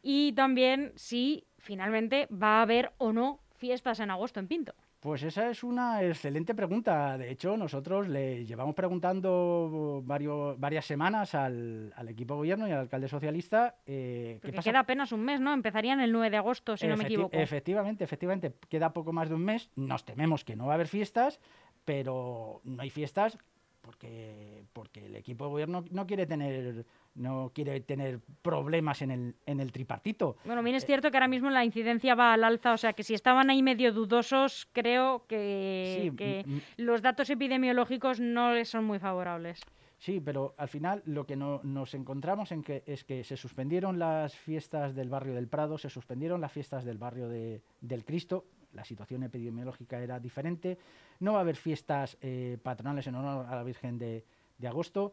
y 0.00 0.32
también 0.34 0.92
si 0.94 1.48
finalmente 1.58 2.28
va 2.30 2.60
a 2.60 2.62
haber 2.62 2.92
o 2.98 3.12
no 3.12 3.40
fiestas 3.56 3.98
en 3.98 4.12
agosto 4.12 4.38
en 4.38 4.46
Pinto. 4.46 4.76
Pues 5.00 5.22
esa 5.22 5.48
es 5.48 5.64
una 5.64 6.02
excelente 6.02 6.54
pregunta. 6.54 7.16
De 7.16 7.30
hecho, 7.30 7.56
nosotros 7.56 8.06
le 8.06 8.44
llevamos 8.44 8.74
preguntando 8.74 10.02
varias 10.04 10.84
semanas 10.84 11.34
al, 11.34 11.90
equipo 12.06 12.34
de 12.34 12.38
gobierno 12.38 12.68
y 12.68 12.72
al 12.72 12.80
alcalde 12.80 13.08
socialista. 13.08 13.76
Eh, 13.86 14.38
¿qué 14.42 14.52
pasa? 14.52 14.70
queda 14.70 14.80
apenas 14.80 15.12
un 15.12 15.22
mes, 15.22 15.40
¿no? 15.40 15.54
Empezarían 15.54 16.00
el 16.00 16.12
9 16.12 16.28
de 16.28 16.36
agosto, 16.36 16.76
si 16.76 16.86
no 16.86 16.98
me 16.98 17.04
equivoco. 17.04 17.34
Efectivamente, 17.34 18.04
efectivamente. 18.04 18.52
Queda 18.68 18.92
poco 18.92 19.14
más 19.14 19.30
de 19.30 19.36
un 19.36 19.44
mes. 19.44 19.70
Nos 19.74 20.04
tememos 20.04 20.44
que 20.44 20.54
no 20.54 20.66
va 20.66 20.72
a 20.72 20.74
haber 20.74 20.88
fiestas, 20.88 21.40
pero 21.86 22.60
no 22.64 22.82
hay 22.82 22.90
fiestas 22.90 23.38
porque, 23.80 24.64
porque 24.72 25.06
el 25.06 25.16
equipo 25.16 25.44
de 25.44 25.50
gobierno 25.50 25.84
no 25.90 26.06
quiere 26.06 26.26
tener 26.26 26.84
no 27.14 27.50
quiere 27.54 27.80
tener 27.80 28.20
problemas 28.42 29.02
en 29.02 29.10
el, 29.10 29.34
en 29.46 29.60
el 29.60 29.72
tripartito. 29.72 30.36
Bueno, 30.44 30.62
bien 30.62 30.76
es 30.76 30.86
cierto 30.86 31.10
que 31.10 31.16
ahora 31.16 31.28
mismo 31.28 31.50
la 31.50 31.64
incidencia 31.64 32.14
va 32.14 32.32
al 32.32 32.44
alza, 32.44 32.72
o 32.72 32.76
sea 32.76 32.92
que 32.92 33.02
si 33.02 33.14
estaban 33.14 33.50
ahí 33.50 33.62
medio 33.62 33.92
dudosos, 33.92 34.68
creo 34.72 35.26
que, 35.26 36.44
los 36.76 37.02
datos 37.02 37.28
epidemiológicos 37.30 38.20
no 38.20 38.54
les 38.54 38.68
son 38.68 38.84
muy 38.84 38.98
favorables. 38.98 39.60
Sí, 39.98 40.18
pero 40.18 40.54
al 40.56 40.68
final 40.68 41.02
lo 41.04 41.26
que 41.26 41.36
nos 41.36 41.94
encontramos 41.94 42.52
en 42.52 42.62
que 42.62 42.82
es 42.86 43.04
que 43.04 43.22
se 43.22 43.36
suspendieron 43.36 43.98
las 43.98 44.34
fiestas 44.34 44.94
del 44.94 45.10
barrio 45.10 45.34
del 45.34 45.48
Prado, 45.48 45.76
se 45.76 45.90
suspendieron 45.90 46.40
las 46.40 46.52
fiestas 46.52 46.84
del 46.84 46.96
barrio 46.96 47.28
de, 47.28 47.60
del 47.82 48.04
Cristo, 48.04 48.46
la 48.72 48.84
situación 48.84 49.22
epidemiológica 49.22 50.00
era 50.00 50.20
diferente, 50.20 50.78
no 51.20 51.32
va 51.32 51.38
a 51.38 51.42
haber 51.42 51.56
fiestas 51.56 52.16
eh, 52.20 52.58
patronales 52.62 53.06
en 53.06 53.14
honor 53.14 53.46
a 53.46 53.56
la 53.56 53.62
Virgen 53.62 53.98
de, 53.98 54.24
de 54.58 54.68
agosto, 54.68 55.12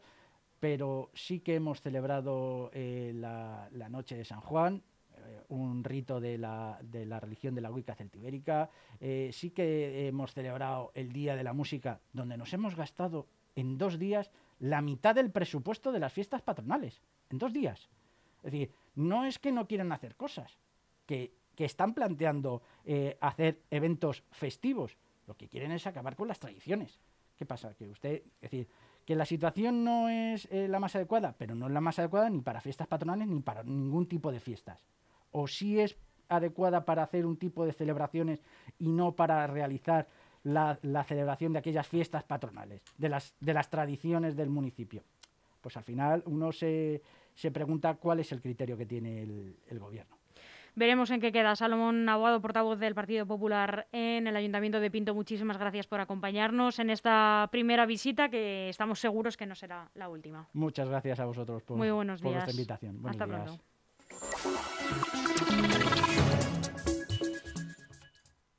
pero 0.60 1.10
sí 1.14 1.40
que 1.40 1.54
hemos 1.54 1.80
celebrado 1.80 2.70
eh, 2.72 3.12
la, 3.14 3.68
noche 3.88 4.16
de 4.16 4.24
San 4.24 4.40
Juan. 4.40 4.82
un 5.48 5.84
rito 5.84 6.20
de 6.20 6.36
la, 6.36 6.78
de 6.82 7.06
la, 7.06 7.20
religión 7.20 7.54
de 7.54 7.60
la 7.60 7.70
Wicca 7.70 7.94
celtibérica. 7.94 8.70
Eh, 9.00 9.30
sí 9.32 9.50
que 9.50 10.08
hemos 10.08 10.32
celebrado 10.32 10.90
el 10.94 11.12
Día 11.12 11.36
de 11.36 11.44
la 11.44 11.52
Música, 11.52 12.00
donde 12.12 12.36
nos 12.36 12.52
hemos 12.52 12.74
gastado 12.74 13.26
en 13.56 13.78
dos 13.78 13.98
días 13.98 14.30
la 14.58 14.80
mitad 14.80 15.14
del 15.14 15.30
presupuesto 15.30 15.92
de 15.92 16.00
las 16.00 16.12
fiestas 16.12 16.42
patronales. 16.42 17.00
En 17.30 17.38
dos 17.38 17.52
días. 17.52 17.88
Es 18.38 18.52
decir, 18.52 18.70
no 18.94 19.24
es 19.24 19.38
que 19.38 19.52
no 19.52 19.66
quieran 19.66 19.92
hacer 19.92 20.16
cosas, 20.16 20.58
que, 21.06 21.32
que 21.58 21.64
están 21.64 21.92
planteando 21.92 22.62
eh, 22.84 23.18
hacer 23.20 23.62
eventos 23.68 24.22
festivos. 24.30 24.96
Lo 25.26 25.36
que 25.36 25.48
quieren 25.48 25.72
es 25.72 25.88
acabar 25.88 26.14
con 26.14 26.28
las 26.28 26.38
tradiciones. 26.38 27.00
¿Qué 27.36 27.44
pasa? 27.46 27.74
Que 27.74 27.88
usted, 27.88 28.22
es 28.40 28.42
decir, 28.42 28.68
que 29.04 29.16
la 29.16 29.24
situación 29.24 29.82
no 29.82 30.08
es 30.08 30.46
eh, 30.52 30.68
la 30.68 30.78
más 30.78 30.94
adecuada, 30.94 31.34
pero 31.36 31.56
no 31.56 31.66
es 31.66 31.72
la 31.72 31.80
más 31.80 31.98
adecuada 31.98 32.30
ni 32.30 32.42
para 32.42 32.60
fiestas 32.60 32.86
patronales 32.86 33.26
ni 33.26 33.40
para 33.40 33.64
ningún 33.64 34.06
tipo 34.06 34.30
de 34.30 34.38
fiestas. 34.38 34.84
O 35.32 35.48
sí 35.48 35.80
es 35.80 35.96
adecuada 36.28 36.84
para 36.84 37.02
hacer 37.02 37.26
un 37.26 37.36
tipo 37.36 37.66
de 37.66 37.72
celebraciones 37.72 38.38
y 38.78 38.90
no 38.90 39.16
para 39.16 39.44
realizar 39.48 40.06
la, 40.44 40.78
celebración 41.08 41.54
de 41.54 41.58
aquellas 41.58 41.88
fiestas 41.88 42.22
patronales, 42.22 42.82
de 42.96 43.08
las, 43.08 43.34
de 43.40 43.52
las 43.52 43.68
tradiciones 43.68 44.36
del 44.36 44.48
municipio. 44.48 45.02
Pues 45.60 45.76
al 45.76 45.82
final 45.82 46.22
uno 46.26 46.52
se, 46.52 47.02
se 47.34 47.50
pregunta 47.50 47.94
cuál 47.94 48.20
es 48.20 48.30
el 48.30 48.40
criterio 48.40 48.76
que 48.76 48.86
tiene 48.86 49.22
el, 49.22 49.78
gobierno. 49.80 50.17
Veremos 50.78 51.10
en 51.10 51.20
qué 51.20 51.32
queda. 51.32 51.56
Salomón 51.56 52.08
Aguado, 52.08 52.40
portavoz 52.40 52.78
del 52.78 52.94
Partido 52.94 53.26
Popular 53.26 53.88
en 53.90 54.28
el 54.28 54.36
Ayuntamiento 54.36 54.78
de 54.78 54.92
Pinto, 54.92 55.12
muchísimas 55.12 55.58
gracias 55.58 55.88
por 55.88 56.00
acompañarnos 56.00 56.78
en 56.78 56.90
esta 56.90 57.48
primera 57.50 57.84
visita 57.84 58.28
que 58.28 58.68
estamos 58.68 59.00
seguros 59.00 59.36
que 59.36 59.44
no 59.44 59.56
será 59.56 59.90
la 59.94 60.08
última. 60.08 60.46
Muchas 60.52 60.88
gracias 60.88 61.18
a 61.18 61.24
vosotros 61.24 61.64
por, 61.64 61.76
Muy 61.76 61.90
buenos 61.90 62.20
días. 62.20 62.32
vuestra 62.32 62.52
invitación. 62.52 63.02
Hasta 63.04 63.26
pronto. 63.26 63.58